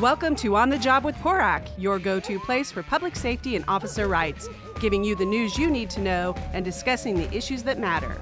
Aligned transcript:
Welcome 0.00 0.36
to 0.36 0.54
On 0.54 0.68
the 0.68 0.78
Job 0.78 1.04
with 1.04 1.16
PORAC, 1.16 1.66
your 1.76 1.98
go 1.98 2.20
to 2.20 2.38
place 2.38 2.70
for 2.70 2.84
public 2.84 3.16
safety 3.16 3.56
and 3.56 3.64
officer 3.66 4.06
rights, 4.06 4.48
giving 4.78 5.02
you 5.02 5.16
the 5.16 5.24
news 5.24 5.58
you 5.58 5.68
need 5.68 5.90
to 5.90 6.00
know 6.00 6.36
and 6.52 6.64
discussing 6.64 7.16
the 7.16 7.28
issues 7.36 7.64
that 7.64 7.80
matter. 7.80 8.16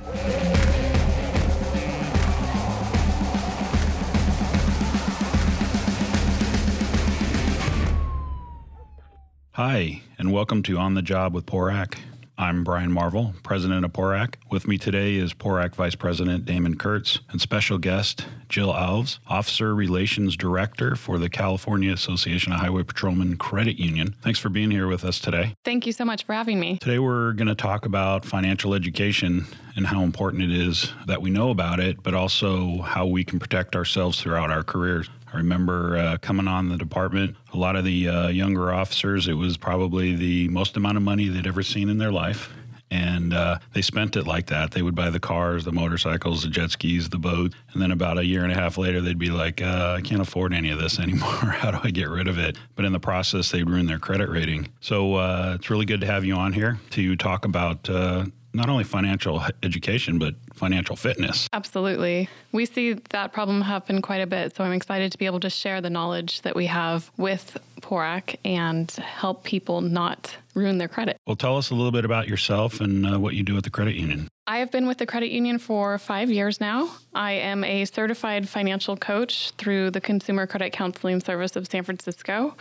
Hi, 9.53 10.01
and 10.17 10.33
welcome 10.33 10.63
to 10.63 10.79
On 10.79 10.95
the 10.95 11.03
Job 11.03 11.35
with 11.35 11.45
PORAC. 11.45 11.99
I'm 12.39 12.65
Brian 12.65 12.93
Marvel, 12.93 13.33
president 13.43 13.87
of 13.87 13.95
PORAC. 13.95 14.35
With 14.51 14.69
me 14.69 14.77
today 14.77 15.15
is 15.15 15.33
PORAC 15.33 15.75
Vice 15.75 15.95
President 15.95 16.45
Damon 16.45 16.77
Kurtz 16.77 17.21
and 17.31 17.41
special 17.41 17.79
guest 17.79 18.27
Jill 18.51 18.75
Alves, 18.75 19.21
Officer 19.27 19.75
Relations 19.75 20.37
Director 20.37 20.97
for 20.97 21.17
the 21.17 21.31
California 21.31 21.91
Association 21.91 22.53
of 22.53 22.61
Highway 22.61 22.83
Patrolmen 22.83 23.39
Credit 23.39 23.79
Union. 23.79 24.15
Thanks 24.21 24.39
for 24.39 24.51
being 24.51 24.71
here 24.71 24.87
with 24.87 25.03
us 25.03 25.19
today. 25.19 25.55
Thank 25.65 25.87
you 25.87 25.93
so 25.93 26.05
much 26.05 26.27
for 26.27 26.35
having 26.35 26.61
me. 26.61 26.77
Today 26.77 26.99
we're 26.99 27.33
going 27.33 27.49
to 27.49 27.55
talk 27.55 27.87
about 27.87 28.27
financial 28.27 28.75
education 28.75 29.47
and 29.75 29.87
how 29.87 30.03
important 30.03 30.43
it 30.43 30.53
is 30.53 30.93
that 31.07 31.23
we 31.23 31.31
know 31.31 31.49
about 31.49 31.81
it, 31.81 32.03
but 32.03 32.13
also 32.13 32.83
how 32.83 33.07
we 33.07 33.25
can 33.25 33.39
protect 33.39 33.75
ourselves 33.75 34.21
throughout 34.21 34.51
our 34.51 34.63
careers. 34.63 35.09
I 35.33 35.39
remember 35.39 35.97
uh, 35.97 36.17
coming 36.19 36.49
on 36.49 36.69
the 36.69 36.77
department, 36.77 37.37
a 37.53 37.57
lot 37.57 37.77
of 37.77 37.85
the 37.85 38.09
uh, 38.09 38.29
younger 38.29 38.73
officers, 38.73 39.29
it 39.29 39.35
was 39.35 39.57
probably 39.57 40.15
the 40.15 40.49
most 40.49 40.77
amount 40.77 40.97
of 40.97 41.03
money 41.03 41.29
they'd 41.29 41.47
ever 41.47 41.63
seen 41.63 41.89
in 41.89 41.99
their 41.99 42.13
life. 42.13 42.53
And 42.91 43.35
uh, 43.35 43.59
they 43.73 43.83
spent 43.83 44.17
it 44.17 44.27
like 44.29 44.47
that. 44.47 44.71
They 44.71 44.81
would 44.81 44.95
buy 44.95 45.11
the 45.11 45.19
cars, 45.19 45.65
the 45.65 45.73
motorcycles, 45.73 46.43
the 46.43 46.49
jet 46.49 46.71
skis, 46.71 47.09
the 47.09 47.19
boat. 47.19 47.53
And 47.73 47.83
then 47.83 47.91
about 47.91 48.17
a 48.17 48.25
year 48.25 48.45
and 48.45 48.53
a 48.53 48.55
half 48.55 48.79
later, 48.79 49.01
they'd 49.01 49.19
be 49.19 49.31
like, 49.31 49.61
uh, 49.61 49.97
I 49.99 50.03
can't 50.03 50.21
afford 50.21 50.55
any 50.55 50.71
of 50.71 50.79
this 50.79 50.99
anymore. 51.01 51.29
How 51.29 51.73
do 51.73 51.81
I 51.83 51.91
get 51.91 52.09
rid 52.09 52.29
of 52.29 52.39
it? 52.39 52.57
But 52.77 52.85
in 52.85 52.93
the 52.93 53.01
process, 53.01 53.51
they'd 53.51 53.69
ruin 53.69 53.87
their 53.87 53.99
credit 53.99 54.29
rating. 54.29 54.69
So 54.81 55.17
uh, 55.17 55.57
it's 55.57 55.69
really 55.69 55.85
good 55.85 56.01
to 56.03 56.07
have 56.07 56.25
you 56.25 56.37
on 56.37 56.53
here 56.53 56.79
to 56.91 57.17
talk 57.17 57.45
about 57.45 57.91
uh, 57.91 58.27
not 58.57 58.71
only 58.71 58.85
financial 58.85 59.43
education, 59.63 60.19
but 60.19 60.35
financial 60.55 60.97
fitness. 60.97 61.49
Absolutely. 61.53 62.29
We 62.53 62.65
see 62.65 62.95
that 63.11 63.33
problem 63.33 63.61
happen 63.61 64.01
quite 64.01 64.23
a 64.23 64.27
bit. 64.27 64.57
So 64.57 64.65
I'm 64.65 64.73
excited 64.73 65.13
to 65.13 65.19
be 65.19 65.27
able 65.27 65.41
to 65.41 65.51
share 65.51 65.81
the 65.83 65.91
knowledge 65.91 66.41
that 66.43 66.57
we 66.57 66.67
have 66.67 67.11
with 67.19 67.59
PORAC 67.83 68.37
and 68.45 68.91
help 68.91 69.45
people 69.45 69.83
not 69.83 70.35
ruin 70.55 70.79
their 70.79 70.89
credit. 70.89 71.19
Well, 71.27 71.37
tell 71.37 71.59
us 71.59 71.71
a 71.71 71.75
little 71.75 71.93
bit 71.93 72.07
about 72.07 72.29
yourself 72.29 72.81
and 72.81 73.07
uh, 73.07 73.21
what 73.21 73.35
you 73.35 73.43
do 73.43 73.57
at 73.59 73.65
the 73.65 73.71
credit 73.71 73.95
union. 73.95 74.29
I 74.47 74.59
have 74.59 74.71
been 74.71 74.87
with 74.87 74.99
the 74.99 75.07
credit 75.07 75.31
union 75.31 75.59
for 75.59 75.99
five 75.99 76.31
years 76.31 76.59
now. 76.61 76.91
I 77.15 77.33
am 77.33 77.63
a 77.63 77.85
certified 77.85 78.49
financial 78.49 78.97
coach 78.97 79.51
through 79.59 79.91
the 79.91 80.01
Consumer 80.01 80.47
Credit 80.47 80.71
Counseling 80.73 81.21
Service 81.21 81.57
of 81.57 81.67
San 81.67 81.83
Francisco. 81.83 82.57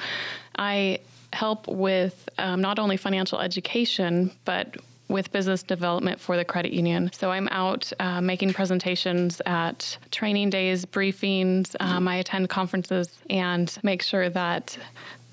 I 0.57 0.99
help 1.31 1.67
with 1.67 2.27
um, 2.37 2.59
not 2.59 2.79
only 2.79 2.97
financial 2.97 3.39
education, 3.39 4.31
but 4.45 4.75
with 5.07 5.31
business 5.31 5.63
development 5.63 6.19
for 6.19 6.37
the 6.37 6.45
credit 6.45 6.73
union. 6.73 7.11
So 7.13 7.31
I'm 7.31 7.47
out 7.49 7.91
uh, 7.99 8.21
making 8.21 8.53
presentations 8.53 9.41
at 9.45 9.97
training 10.11 10.49
days, 10.49 10.85
briefings. 10.85 11.75
Um, 11.79 12.07
I 12.07 12.15
attend 12.15 12.49
conferences 12.49 13.17
and 13.29 13.75
make 13.83 14.01
sure 14.01 14.29
that 14.29 14.77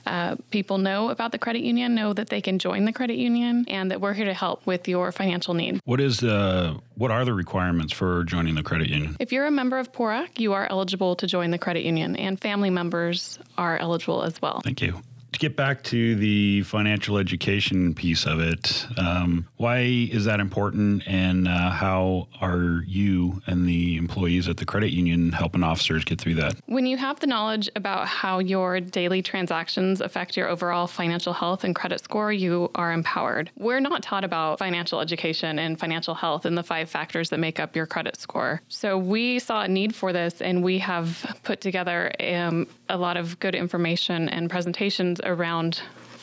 uh, 0.07 0.37
people 0.51 0.79
know 0.79 1.11
about 1.11 1.33
the 1.33 1.39
credit 1.39 1.63
union, 1.63 1.95
know 1.95 2.13
that 2.13 2.29
they 2.29 2.41
can 2.41 2.59
join 2.59 2.85
the 2.85 2.93
credit 2.93 3.17
union, 3.17 3.65
and 3.69 3.91
that 3.91 4.01
we're 4.01 4.13
here 4.13 4.25
to 4.25 4.35
help 4.35 4.67
with 4.67 4.89
your 4.89 5.13
financial 5.13 5.55
needs. 5.55 5.81
What 5.85 6.01
is 6.01 6.25
uh, 6.25 6.75
what 6.97 7.11
are 7.11 7.25
the 7.25 7.33
requirements 7.33 7.93
for 7.93 8.25
joining 8.25 8.57
the 8.57 8.63
credit 8.65 8.89
union? 8.89 9.17
If 9.21 9.33
you're 9.33 9.47
a 9.47 9.51
member 9.51 9.79
of 9.79 9.93
PORAC, 9.93 10.41
you 10.41 10.55
are 10.55 10.67
eligible 10.71 11.15
to 11.17 11.27
join 11.27 11.53
the 11.53 11.59
credit 11.59 11.85
union, 11.85 12.17
and 12.17 12.41
family 12.41 12.71
members 12.71 13.39
are 13.57 13.79
eligible 13.79 14.23
as 14.23 14.43
well. 14.43 14.61
Thank 14.65 14.83
you 14.83 15.03
to 15.33 15.39
get 15.39 15.57
back 15.57 15.83
to 15.85 16.15
the 16.17 16.63
financial 16.63 17.17
education 17.19 17.95
piece 17.95 18.27
of 18.27 18.41
it, 18.41 18.87
um, 18.99 19.47
why 19.57 19.79
is 19.79 20.27
that 20.27 20.41
important, 20.41 21.03
and 21.07 21.49
uh, 21.49 21.71
how 21.71 22.29
are 22.41 22.85
you 22.87 23.41
and 23.47 23.67
the 23.67 23.97
employees 23.97 24.49
at 24.49 24.59
the 24.59 24.65
credit 24.65 24.93
union 24.93 25.33
helping 25.33 25.63
officers 25.63 26.05
get 26.05 26.21
through 26.21 26.35
that? 26.35 26.55
When 26.67 26.87
you 26.87 26.97
have 26.99 27.19
the 27.21 27.27
knowledge 27.27 27.71
about 27.77 28.07
how 28.07 28.39
your 28.39 28.81
daily 28.81 29.23
transactions 29.23 30.01
affect 30.01 30.37
your 30.37 30.49
overall 30.49 30.87
financial 30.87 31.33
health 31.33 31.65
and 31.65 31.75
credit 31.75 32.01
score, 32.01 32.33
you 32.33 32.71
are 32.75 32.93
empowered. 32.93 33.51
We're 33.57 33.81
not 33.81 34.03
taught 34.03 34.25
about 34.25 34.59
financial 34.59 35.01
education 35.01 35.59
and 35.59 35.81
financial 35.81 36.15
health 36.15 36.45
and 36.45 36.59
the 36.59 36.63
five 36.63 36.91
factors 36.91 37.31
that 37.31 37.39
make 37.39 37.59
up 37.59 37.75
your 37.75 37.87
credit 37.87 38.17
score. 38.17 38.61
So 38.69 38.99
we 38.99 39.39
saw 39.39 39.63
a 39.63 39.69
need 39.69 39.95
for 39.95 40.13
this, 40.13 40.43
and 40.43 40.63
we 40.63 40.79
have 40.79 41.41
put 41.43 41.61
together 41.61 42.13
um, 42.21 42.67
a 42.89 42.97
lot 42.99 43.17
of 43.17 43.39
good 43.41 43.55
information 43.55 44.29
and 44.29 44.51
presentations 44.51 45.21
around 45.25 45.83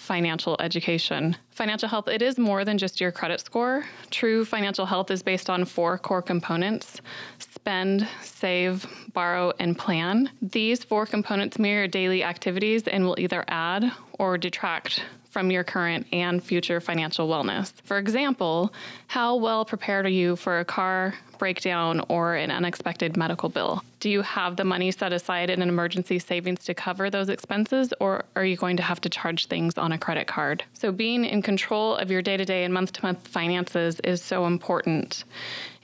financial 0.10 0.56
education. 0.60 1.38
Financial 1.52 1.88
health, 1.88 2.08
it 2.08 2.24
is 2.24 2.40
more 2.40 2.66
than 2.66 2.80
just 2.80 3.00
your 3.00 3.12
credit 3.12 3.40
score. 3.40 3.86
True 4.10 4.44
financial 4.44 4.88
health 4.88 5.12
is 5.12 5.22
based 5.22 5.50
on 5.52 5.66
four 5.66 6.00
core 6.00 6.22
components 6.24 7.00
spend, 7.38 8.08
save, 8.24 8.88
borrow, 9.14 9.54
and 9.60 9.78
plan. 9.78 10.32
These 10.42 10.84
four 10.84 11.06
components 11.06 11.60
mirror 11.60 11.88
daily 11.88 12.24
activities 12.24 12.88
and 12.88 13.06
will 13.06 13.20
either 13.20 13.44
add 13.48 13.92
or 14.18 14.38
detract 14.38 15.04
from 15.30 15.52
your 15.52 15.64
current 15.64 16.08
and 16.12 16.44
future 16.44 16.82
financial 16.82 17.28
wellness. 17.28 17.72
For 17.84 17.98
example, 17.98 18.74
how 19.08 19.36
well 19.36 19.66
prepared 19.66 20.06
are 20.06 20.10
you 20.10 20.36
for 20.36 20.60
a 20.60 20.66
car 20.66 21.14
breakdown 21.38 22.04
or 22.10 22.36
an 22.36 22.52
unexpected 22.52 23.16
medical 23.16 23.50
bill? 23.50 23.84
Do 24.00 24.10
you 24.10 24.22
have 24.22 24.56
the 24.56 24.64
money 24.64 24.92
set 24.92 25.14
aside 25.14 25.50
in 25.50 25.62
an 25.62 25.70
emergency 25.70 26.20
savings 26.20 26.64
to 26.66 26.74
cover 26.74 27.10
those 27.10 27.30
expenses, 27.30 27.94
or 28.00 28.26
are 28.36 28.46
you 28.46 28.56
going 28.56 28.78
to 28.78 28.84
have 28.84 29.02
to 29.02 29.10
charge 29.10 29.48
things 29.48 29.78
on 29.78 29.92
a 29.92 29.98
credit 29.98 30.28
card? 30.28 30.64
So, 30.74 30.92
being 30.92 31.26
in 31.26 31.42
control 31.42 31.96
of 31.96 32.10
your 32.10 32.22
day 32.22 32.38
to 32.38 32.46
day 32.46 32.64
and 32.64 32.74
month 32.74 32.94
to 32.94 33.04
month 33.04 33.28
finances 33.28 34.00
is 34.02 34.22
so 34.22 34.46
important. 34.46 35.26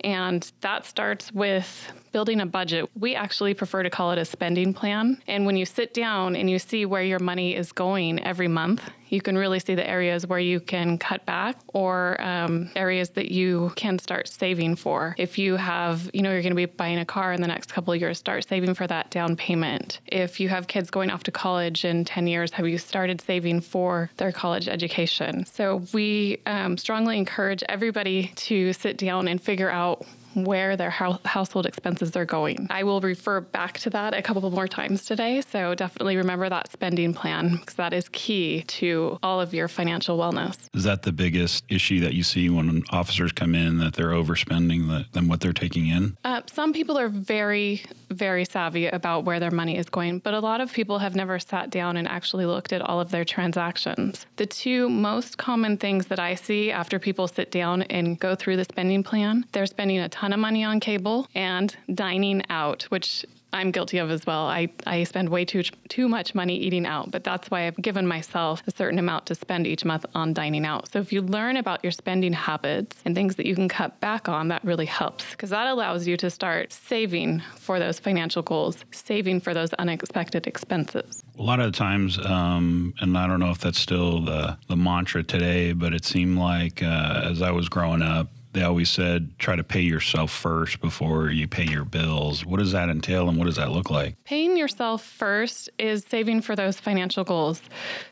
And 0.04 0.50
that 0.62 0.86
starts 0.86 1.32
with 1.32 1.92
building 2.16 2.40
a 2.40 2.46
budget. 2.46 2.90
We 2.98 3.14
actually 3.14 3.54
prefer 3.54 3.84
to 3.84 3.90
call 3.90 4.12
it 4.12 4.18
a 4.18 4.24
spending 4.24 4.74
plan. 4.74 5.22
And 5.28 5.46
when 5.46 5.58
you 5.58 5.66
sit 5.66 5.94
down 5.94 6.38
and 6.38 6.50
you 6.50 6.60
see 6.60 6.86
where 6.86 7.04
your 7.04 7.20
money 7.20 7.54
is 7.54 7.74
going 7.74 8.24
every 8.24 8.48
month, 8.48 8.90
you 9.10 9.20
can 9.20 9.38
really 9.38 9.60
see 9.60 9.76
the 9.76 9.86
areas 9.86 10.26
where 10.26 10.40
you 10.40 10.62
can 10.62 10.98
cut 10.98 11.26
back 11.26 11.58
or 11.74 12.16
um, 12.22 12.70
areas 12.74 13.10
that 13.12 13.32
you 13.32 13.74
can 13.76 14.00
start 14.00 14.30
saving 14.30 14.78
for. 14.78 15.14
If 15.18 15.38
you 15.38 15.58
have, 15.58 16.10
you 16.14 16.22
know, 16.22 16.32
you're 16.32 16.42
going 16.42 16.56
to 16.56 16.56
be 16.56 16.68
buying 16.68 17.00
a 17.00 17.06
car 17.06 17.34
in 17.34 17.42
the 17.42 17.50
next 17.50 17.74
couple 17.74 17.94
of 17.94 18.00
years, 18.00 18.18
start 18.18 18.48
saving 18.48 18.76
for 18.76 18.88
that 18.88 19.10
down 19.10 19.36
payment. 19.36 20.00
If 20.08 20.40
you 20.40 20.48
have 20.48 20.68
kids 20.68 20.90
going 20.90 21.12
off 21.12 21.24
to 21.24 21.32
college 21.32 21.84
in 21.84 22.06
10 22.06 22.28
years, 22.28 22.54
have 22.54 22.66
you 22.66 22.78
started 22.78 23.20
saving 23.20 23.60
for 23.60 24.10
their 24.16 24.32
college 24.32 24.70
education? 24.70 25.46
So 25.46 25.84
we 25.94 26.40
um, 26.46 26.78
strongly 26.78 27.18
encourage 27.18 27.62
everybody 27.68 28.32
to 28.36 28.72
sit 28.72 28.98
down 28.98 29.28
and 29.28 29.42
figure 29.42 29.70
out 29.70 30.06
where 30.36 30.76
their 30.76 30.90
household 30.90 31.66
expenses 31.66 32.16
are 32.16 32.26
going. 32.26 32.68
I 32.70 32.84
will 32.84 33.02
refer 33.02 33.42
back 33.42 33.80
to 33.80 33.90
that 33.92 34.14
a 34.14 34.22
couple 34.22 34.50
more 34.52 34.68
times 34.68 35.06
today, 35.06 35.42
so 35.42 35.76
definitely 35.76 36.18
remember 36.18 36.50
that 36.50 36.72
spending 36.72 37.14
plan 37.14 37.58
because 37.58 37.76
that 37.76 37.94
is 37.94 38.10
key 38.10 38.64
to 38.64 39.18
all 39.24 39.42
of 39.42 39.54
your 39.54 39.68
financial 39.68 40.18
wellness. 40.18 40.58
Is 40.74 40.84
that 40.84 41.04
the 41.04 41.12
biggest 41.12 41.64
issue 41.70 42.00
that 42.02 42.14
you 42.14 42.24
see 42.24 42.50
when 42.50 42.84
officers 42.92 43.32
come 43.32 43.56
in 43.56 43.78
that 43.80 43.94
they're 43.94 44.10
overspending 44.10 45.12
than 45.12 45.28
what 45.28 45.42
they're 45.42 45.54
taking 45.54 45.88
in? 45.88 46.18
Uh, 46.24 46.35
some 46.50 46.74
people 46.74 46.98
are 46.98 47.08
very, 47.08 47.84
very 48.10 48.46
savvy 48.46 48.88
about 48.88 49.26
where 49.26 49.40
their 49.40 49.52
money 49.52 49.78
is 49.78 49.90
going, 49.90 50.20
but 50.20 50.34
a 50.34 50.40
lot 50.40 50.62
of 50.62 50.72
people 50.74 51.00
have 51.00 51.16
never 51.16 51.40
sat 51.40 51.70
down 51.70 51.98
and 51.98 52.08
actually 52.08 52.46
looked 52.46 52.74
at 52.74 52.82
all 52.82 53.00
of 53.00 53.12
their 53.12 53.26
transactions. 53.26 54.26
The 54.38 54.46
two 54.46 54.90
most 54.90 55.38
common 55.38 55.78
things 55.78 56.08
that 56.08 56.20
I 56.20 56.36
see 56.36 56.72
after 56.72 57.00
people 57.00 57.28
sit 57.28 57.52
down 57.52 57.84
and 57.84 58.20
go 58.20 58.36
through 58.36 58.58
the 58.58 58.66
spending 58.66 59.04
plan, 59.04 59.46
they're 59.52 59.66
spending 59.66 60.00
a 60.00 60.10
ton 60.10 60.34
of 60.34 60.40
money 60.40 60.64
on 60.64 60.80
cable 60.80 61.28
and 61.36 61.76
dining 61.94 62.44
out, 62.50 62.84
which 62.84 63.26
I'm 63.56 63.72
guilty 63.72 64.00
of 64.00 64.12
as 64.12 64.26
well. 64.26 64.48
I, 64.48 64.68
I 64.86 65.06
spend 65.06 65.30
way 65.30 65.46
too 65.46 65.64
too 65.88 66.10
much 66.10 66.36
money 66.36 66.58
eating 66.58 66.86
out, 66.86 67.10
but 67.10 67.24
that's 67.24 67.50
why 67.50 67.68
I've 67.68 67.78
given 67.78 68.06
myself 68.06 68.62
a 68.68 68.72
certain 68.72 69.00
amount 69.00 69.28
to 69.28 69.36
spend 69.36 69.66
each 69.66 69.86
month 69.86 70.06
on 70.14 70.34
dining 70.34 70.66
out. 70.66 70.92
So 70.92 71.00
if 71.00 71.14
you 71.14 71.22
learn 71.22 71.56
about 71.56 71.82
your 71.82 71.92
spending 71.92 72.34
habits 72.34 73.02
and 73.06 73.16
things 73.16 73.38
that 73.38 73.46
you 73.46 73.56
can 73.56 73.70
cut 73.70 74.00
back 74.02 74.28
on, 74.28 74.50
that 74.50 74.64
really 74.66 74.86
helps 74.86 75.32
because 75.32 75.52
that 75.52 75.68
allows 75.68 76.06
you 76.06 76.18
to 76.18 76.30
start 76.30 76.74
saving 76.74 77.42
for 77.56 77.80
those 77.80 77.98
financial 77.98 78.42
goals, 78.42 78.84
saving 78.92 79.40
for 79.40 79.54
those 79.54 79.72
unexpected 79.76 80.48
expenses. 80.48 81.24
A 81.40 81.42
lot 81.42 81.62
of 81.62 81.72
times, 81.72 82.20
um, 82.26 82.94
and 83.00 83.18
I 83.18 83.26
don't 83.26 83.40
know 83.40 83.52
if 83.52 83.60
that's 83.60 83.80
still 83.80 84.20
the, 84.22 84.58
the 84.68 84.76
mantra 84.76 85.24
today, 85.24 85.72
but 85.72 85.94
it 85.94 86.04
seemed 86.04 86.38
like 86.38 86.84
uh, 86.84 87.22
as 87.24 87.42
I 87.42 87.52
was 87.52 87.70
growing 87.70 88.02
up, 88.02 88.28
they 88.56 88.64
always 88.64 88.90
said 88.90 89.38
try 89.38 89.56
to 89.56 89.64
pay 89.64 89.82
yourself 89.82 90.32
first 90.32 90.80
before 90.80 91.30
you 91.30 91.46
pay 91.46 91.66
your 91.66 91.84
bills. 91.84 92.46
What 92.46 92.60
does 92.60 92.72
that 92.72 92.88
entail 92.88 93.28
and 93.28 93.38
what 93.38 93.46
does 93.46 93.58
that 93.58 93.72
look 93.72 93.90
like? 93.90 94.16
Paying 94.24 94.56
yourself 94.56 95.04
first 95.04 95.70
is 95.78 96.06
saving 96.08 96.42
for 96.42 96.56
those 96.56 96.80
financial 96.80 97.26
goals. 97.26 97.62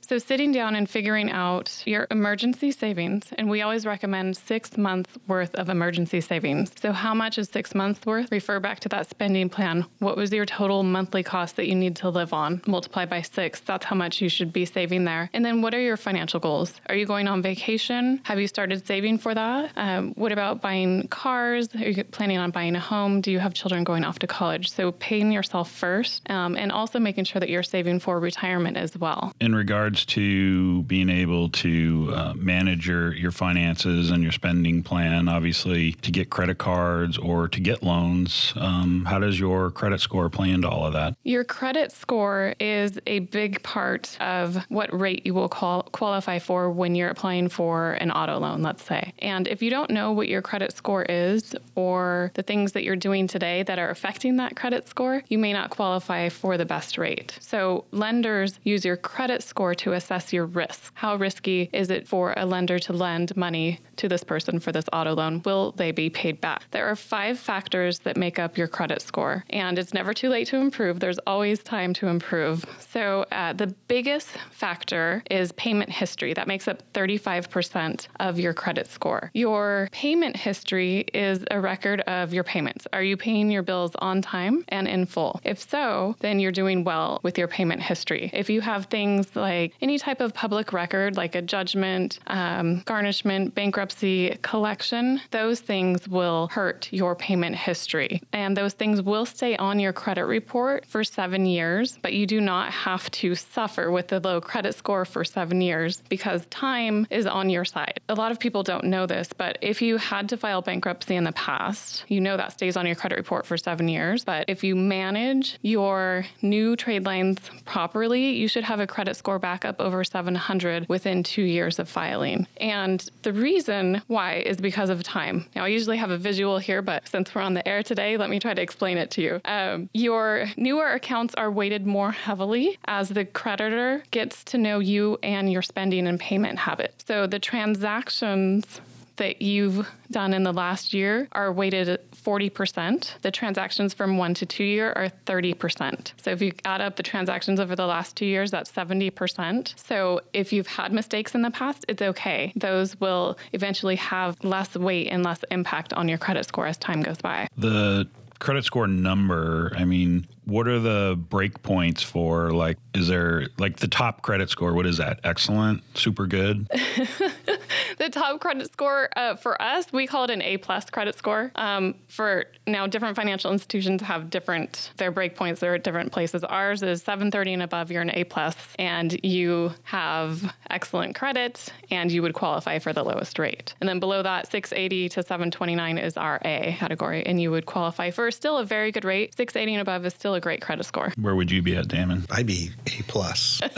So, 0.01 0.18
sitting 0.18 0.51
down 0.51 0.75
and 0.75 0.90
figuring 0.90 1.31
out 1.31 1.81
your 1.86 2.07
emergency 2.12 2.72
savings, 2.72 3.30
and 3.38 3.50
we 3.50 3.62
always 3.62 3.86
recommend 3.86 4.36
six 4.36 4.78
months 4.78 5.18
worth 5.28 5.56
of 5.56 5.69
emergency 5.69 6.19
savings. 6.19 6.74
So, 6.78 6.92
how 6.92 7.13
much 7.13 7.38
is 7.38 7.48
six 7.48 7.74
months 7.74 8.06
worth? 8.06 8.30
Refer 8.30 8.60
back 8.60 8.81
to 8.81 8.90
that 8.90 9.10
spending 9.10 9.48
plan. 9.50 9.86
What 10.00 10.18
was 10.18 10.31
your 10.34 10.45
total 10.45 10.84
monthly 10.84 11.24
cost 11.24 11.56
that 11.56 11.68
you 11.68 11.75
need 11.75 11.95
to 11.98 12.10
live 12.10 12.34
on? 12.34 12.62
Multiply 12.68 13.06
by 13.06 13.22
six. 13.22 13.62
That's 13.62 13.86
how 13.86 13.95
much 13.95 14.22
you 14.22 14.28
should 14.28 14.51
be 14.51 14.66
saving 14.66 15.06
there. 15.06 15.30
And 15.31 15.45
then, 15.45 15.62
what 15.62 15.74
are 15.74 15.80
your 15.80 15.98
financial 15.98 16.42
goals? 16.42 16.81
Are 16.90 16.95
you 16.95 17.06
going 17.06 17.30
on 17.30 17.42
vacation? 17.42 18.19
Have 18.25 18.42
you 18.42 18.48
started 18.48 18.86
saving 18.86 19.19
for 19.19 19.34
that? 19.34 19.72
Um, 19.78 20.13
what 20.16 20.32
about 20.33 20.62
buying 20.62 21.07
cars? 21.07 21.74
Are 21.75 21.89
you 21.89 22.03
planning 22.03 22.38
on 22.38 22.51
buying 22.51 22.75
a 22.75 22.80
home? 22.80 23.21
Do 23.21 23.31
you 23.31 23.39
have 23.39 23.53
children 23.53 23.83
going 23.83 24.03
off 24.03 24.19
to 24.19 24.27
college? 24.27 24.69
So, 24.71 24.91
paying 24.91 25.31
yourself 25.31 25.71
first 25.71 26.30
um, 26.30 26.56
and 26.57 26.71
also 26.71 27.00
making 27.00 27.25
sure 27.25 27.39
that 27.39 27.50
you're 27.50 27.63
saving 27.63 28.00
for 28.00 28.19
retirement 28.19 28.77
as 28.77 28.97
well. 28.97 29.33
In 29.39 29.56
regards 29.56 30.06
to 30.07 30.83
being 30.83 31.09
able 31.09 31.50
to 31.50 32.12
uh, 32.13 32.33
manage 32.35 32.88
your, 32.88 33.13
your 33.13 33.31
finances 33.31 34.12
and 34.12 34.24
your 34.24 34.31
spending 34.31 34.83
plan, 34.83 35.30
obviously 35.30 35.94
to 35.94 36.12
get 36.12 36.30
credit 36.30 36.57
cards 36.57 37.18
or 37.18 37.47
to 37.47 37.59
get 37.59 37.83
loans, 37.83 38.53
um, 38.57 39.06
how 39.06 39.19
does 39.19 39.39
your 39.39 39.71
credit 39.71 40.01
score 40.01 40.30
play 40.30 40.50
into 40.50 40.68
all 40.68 40.85
of 40.85 40.94
that? 40.94 41.15
Your 41.24 41.44
credit 41.44 41.91
score 41.91 42.56
is 42.59 43.00
a 43.07 43.19
big 43.19 43.62
part 43.63 44.18
of 44.19 44.57
what 44.69 44.97
rate 44.97 45.25
you 45.25 45.33
will 45.33 45.50
qual- 45.50 45.83
qualify 45.83 46.39
for 46.39 46.69
when 46.71 46.95
you're 46.95 47.09
applying 47.09 47.50
for 47.50 47.91
an 47.94 48.12
auto 48.12 48.39
loan, 48.39 48.62
let's 48.62 48.83
say. 48.83 49.13
And 49.19 49.47
if 49.47 49.62
you 49.62 49.69
don't 49.69 49.91
know 49.91 50.12
what 50.12 50.23
your 50.28 50.42
credit 50.42 50.74
score 50.74 51.04
is 51.04 51.56
or 51.75 52.31
the 52.36 52.44
things 52.44 52.74
that 52.74 52.84
you're 52.84 52.96
doing 52.96 53.28
today 53.28 53.64
that 53.64 53.80
are 53.80 53.90
affecting 53.90 54.38
that 54.38 54.56
credit 54.56 54.88
score, 54.88 55.24
you 55.28 55.38
may 55.38 55.54
not 55.54 55.70
qualify 55.70 56.30
for 56.30 56.58
the 56.58 56.66
best 56.66 56.98
rate. 56.98 57.38
So 57.40 57.86
lenders 57.92 58.60
use 58.64 58.86
your 58.86 58.98
credit 58.98 59.44
score 59.44 59.75
to 59.75 59.94
assess 59.94 60.34
your 60.34 60.46
risk. 60.46 60.92
How 60.96 61.16
risky 61.16 61.70
is 61.74 61.90
it 61.90 62.08
for 62.08 62.34
a 62.38 62.46
lender 62.46 62.80
to 62.80 62.94
lend 62.94 63.36
money 63.36 63.80
to 63.98 64.08
this 64.08 64.24
person 64.24 64.60
for 64.60 64.72
this 64.72 64.86
auto 64.92 65.14
loan? 65.14 65.42
Will 65.46 65.72
they 65.72 65.92
be 65.92 66.10
paid 66.10 66.42
back? 66.42 66.64
There 66.72 66.88
are 66.88 66.96
five 66.96 67.40
factors 67.40 68.00
that 68.00 68.18
make 68.18 68.40
up 68.40 68.58
your 68.58 68.68
credit 68.68 69.02
score, 69.02 69.44
and 69.50 69.78
it's 69.78 69.94
never 69.94 70.14
too 70.14 70.30
late 70.30 70.48
to 70.48 70.58
improve. 70.58 71.00
There's 71.00 71.19
always 71.19 71.64
time 71.64 71.94
to 71.96 72.08
improve. 72.08 72.66
So, 72.80 73.26
uh, 73.31 73.54
the 73.54 73.68
biggest 73.88 74.30
factor 74.52 75.24
is 75.30 75.52
payment 75.54 75.90
history. 75.90 76.34
That 76.34 76.48
makes 76.48 76.68
up 76.68 76.81
35% 76.94 78.08
of 78.19 78.40
your 78.40 78.54
credit 78.54 78.88
score. 78.88 79.31
Your 79.34 79.90
payment 80.04 80.36
history 80.36 81.06
is 81.14 81.46
a 81.50 81.58
record 81.58 82.02
of 82.02 82.34
your 82.34 82.44
payments. 82.44 82.86
Are 82.92 83.02
you 83.02 83.16
paying 83.16 83.50
your 83.50 83.64
bills 83.64 83.94
on 84.00 84.22
time 84.22 84.66
and 84.68 84.86
in 84.86 85.06
full? 85.06 85.40
If 85.46 85.62
so, 85.62 86.18
then 86.20 86.42
you're 86.42 86.52
doing 86.52 86.84
well 86.84 87.22
with 87.24 87.38
your 87.38 87.48
payment 87.48 87.82
history. 87.82 88.30
If 88.34 88.50
you 88.50 88.60
have 88.60 88.88
things 88.88 89.34
like 89.34 89.74
any 89.82 89.98
type 89.98 90.20
of 90.20 90.34
public 90.34 90.74
record, 90.74 91.16
like 91.16 91.36
a 91.36 91.42
judgment, 91.42 92.20
um, 92.28 92.82
garnishment, 92.82 93.56
bankruptcy, 93.56 94.38
collection, 94.42 95.22
those 95.32 95.62
things 95.62 96.06
will 96.06 96.50
hurt 96.52 96.90
your 96.92 97.16
payment 97.16 97.56
history. 97.56 98.22
And 98.34 98.58
those 98.58 98.74
things 98.74 99.02
will 99.02 99.26
stay 99.26 99.56
on 99.56 99.80
your 99.80 99.94
credit 99.94 100.26
report 100.26 100.86
for 100.86 101.06
seven 101.06 101.46
years, 101.46 101.98
but 102.02 102.12
you 102.12 102.28
do 102.28 102.42
not 102.42 102.74
have 102.74 103.10
to 103.12 103.36
suffer 103.36 103.90
with 103.90 104.12
a 104.12 104.20
low 104.20 104.42
credit 104.42 104.76
score 104.76 105.06
for 105.06 105.24
seven 105.24 105.62
years 105.62 106.04
because 106.10 106.46
time 106.48 107.08
is 107.10 107.26
on 107.26 107.50
your 107.50 107.64
side. 107.64 108.02
A 108.10 108.16
lot 108.16 108.34
of 108.34 108.40
people 108.42 108.64
don't 108.64 108.84
know 108.84 109.06
this, 109.06 109.32
but 109.32 109.58
if 109.62 109.82
you 109.82 109.93
had 109.98 110.30
to 110.30 110.38
file 110.38 110.62
bankruptcy 110.62 111.16
in 111.16 111.24
the 111.24 111.31
past, 111.34 112.04
you 112.07 112.22
know 112.22 112.38
that 112.38 112.51
stays 112.54 112.78
on 112.78 112.86
your 112.86 112.95
credit 112.95 113.18
report 113.18 113.45
for 113.45 113.57
seven 113.57 113.88
years. 113.88 114.24
But 114.24 114.45
if 114.48 114.63
you 114.63 114.75
manage 114.75 115.57
your 115.62 116.25
new 116.42 116.75
trade 116.75 117.06
lines 117.06 117.40
properly, 117.66 118.31
you 118.31 118.48
should 118.48 118.63
have 118.63 118.80
a 118.80 118.88
credit 118.88 119.16
score 119.16 119.40
back 119.40 119.66
up 119.66 119.80
over 119.80 120.04
700 120.04 120.88
within 120.90 121.24
two 121.24 121.44
years 121.44 121.80
of 121.80 121.90
filing. 121.90 122.48
And 122.57 123.07
the 123.24 123.34
reason 123.34 124.01
why 124.07 124.36
is 124.45 124.57
because 124.57 124.90
of 124.90 125.04
time. 125.04 125.45
Now, 125.56 125.66
I 125.66 125.68
usually 125.68 125.98
have 125.98 126.12
a 126.12 126.18
visual 126.18 126.57
here, 126.57 126.81
but 126.81 127.07
since 127.07 127.34
we're 127.34 127.42
on 127.42 127.54
the 127.54 127.68
air 127.68 127.84
today, 127.84 128.18
let 128.18 128.30
me 128.30 128.40
try 128.40 128.54
to 128.54 128.62
explain 128.62 128.98
it 128.98 129.12
to 129.12 129.22
you. 129.22 129.42
Um, 129.45 129.90
your 129.94 130.48
newer 130.57 130.90
accounts 130.90 131.36
are 131.36 131.51
weighted 131.51 131.86
more 131.86 132.12
heavily 132.12 132.78
as 132.86 133.10
the 133.10 133.25
creditor 133.25 134.04
gets 134.12 134.44
to 134.45 134.57
know 134.57 134.80
you 134.80 135.18
and 135.24 135.51
your 135.51 135.62
spending 135.62 136.07
and 136.07 136.19
payment 136.19 136.60
habits. 136.60 137.06
So 137.06 137.28
the 137.28 137.40
transactions 137.40 138.81
that 139.18 139.42
you've 139.42 139.88
done 140.12 140.33
in 140.33 140.44
the 140.44 140.54
last 140.54 140.94
year 140.94 141.27
are 141.31 141.51
weighted 141.51 141.89
at 141.89 142.12
40%. 142.12 143.21
The 143.21 143.31
transactions 143.31 143.94
from 143.94 144.18
one 144.18 144.33
to 144.36 144.45
two 144.45 144.63
year 144.63 144.94
are 144.94 145.10
30%. 145.25 146.13
So 146.18 146.31
if 146.31 146.42
you 146.42 146.54
add 146.65 146.81
up 146.81 146.95
the 146.95 147.04
transactions 147.04 147.60
over 147.60 147.75
the 147.75 147.86
last 147.86 148.15
two 148.15 148.25
years, 148.25 148.51
that's 148.51 148.71
70%. 148.71 149.74
So 149.80 150.21
if 150.33 150.54
you've 150.54 150.68
had 150.68 150.92
mistakes 150.92 151.36
in 151.36 151.42
the 151.42 151.51
past, 151.51 151.86
it's 151.88 152.01
okay. 152.01 152.54
Those 152.56 153.00
will 153.00 153.38
eventually 153.54 153.95
have 153.98 154.44
less 154.44 154.75
weight 154.75 155.07
and 155.07 155.24
less 155.24 155.44
impact 155.51 155.94
on 155.94 156.07
your 156.07 156.18
credit 156.18 156.45
score 156.45 156.68
as 156.68 156.77
time 156.77 157.01
goes 157.01 157.21
by. 157.21 157.48
The 157.57 158.07
credit 158.39 158.66
score 158.66 158.88
number, 158.88 159.74
I 159.75 159.86
mean, 159.86 160.27
what 160.45 160.68
are 160.68 160.80
the 160.80 161.18
break 161.30 161.62
points 161.63 162.04
for 162.04 162.51
like 162.51 162.77
is 162.94 163.07
there 163.07 163.48
like 163.57 163.77
the 163.77 163.88
top 163.88 164.21
credit 164.21 164.50
score 164.50 164.74
what 164.74 164.86
is 164.86 164.98
that 164.98 165.19
excellent 165.24 165.81
super 165.98 166.27
good 166.27 166.68
the 167.98 168.10
top 168.10 168.40
credit 168.40 168.72
score 168.72 169.10
uh, 169.16 169.36
for 169.36 169.62
us 169.62 169.92
we 169.92 170.07
call 170.07 170.24
it 170.25 170.30
an 170.30 170.42
a 170.42 170.57
plus 170.57 170.90
credit 170.90 171.16
score 171.16 171.51
um, 171.56 171.95
for 172.07 172.45
now 172.68 172.88
different 172.88 173.16
financial 173.16 173.51
institutions 173.51 174.01
have 174.01 174.30
different 174.30 174.92
their 174.98 175.12
breakpoints. 175.12 175.60
they're 175.60 175.75
at 175.75 175.84
different 175.84 176.12
places 176.12 176.44
ours 176.44 176.81
is 176.81 177.01
730 177.04 177.54
and 177.54 177.63
above 177.63 177.92
you're 177.92 178.01
an 178.01 178.12
a 178.12 178.24
plus 178.24 178.56
and 178.80 179.24
you 179.24 179.72
have 179.84 180.54
excellent 180.69 181.16
credit 181.16 181.72
and 181.92 182.12
you 182.12 182.22
would 182.22 182.34
qualify 182.34 182.80
for 182.80 182.94
the 182.94 183.04
lowest 183.04 183.40
rate 183.40 183.74
and 183.80 183.90
then 183.90 184.00
below 184.00 184.22
that 184.22 184.50
680 184.51 185.10
to 185.10 185.24
729 185.24 185.98
is 185.98 186.18
our 186.18 186.40
a 186.45 186.75
category 186.80 187.25
and 187.25 187.42
you 187.42 187.51
would 187.51 187.66
qualify 187.66 188.10
for 188.10 188.31
still 188.31 188.57
a 188.57 188.66
very 188.66 188.92
good 188.92 189.06
rate 189.06 189.36
680 189.36 189.75
and 189.75 189.81
above 189.81 190.06
is 190.06 190.13
still 190.13 190.36
a 190.36 190.42
great 190.42 190.62
credit 190.62 190.84
score. 190.84 191.13
Where 191.19 191.36
would 191.36 191.51
you 191.51 191.62
be 191.62 191.75
at, 191.75 191.88
Damon? 191.88 192.25
I'd 192.31 192.48
be 192.48 192.72
A 192.88 193.04
plus. 193.04 193.62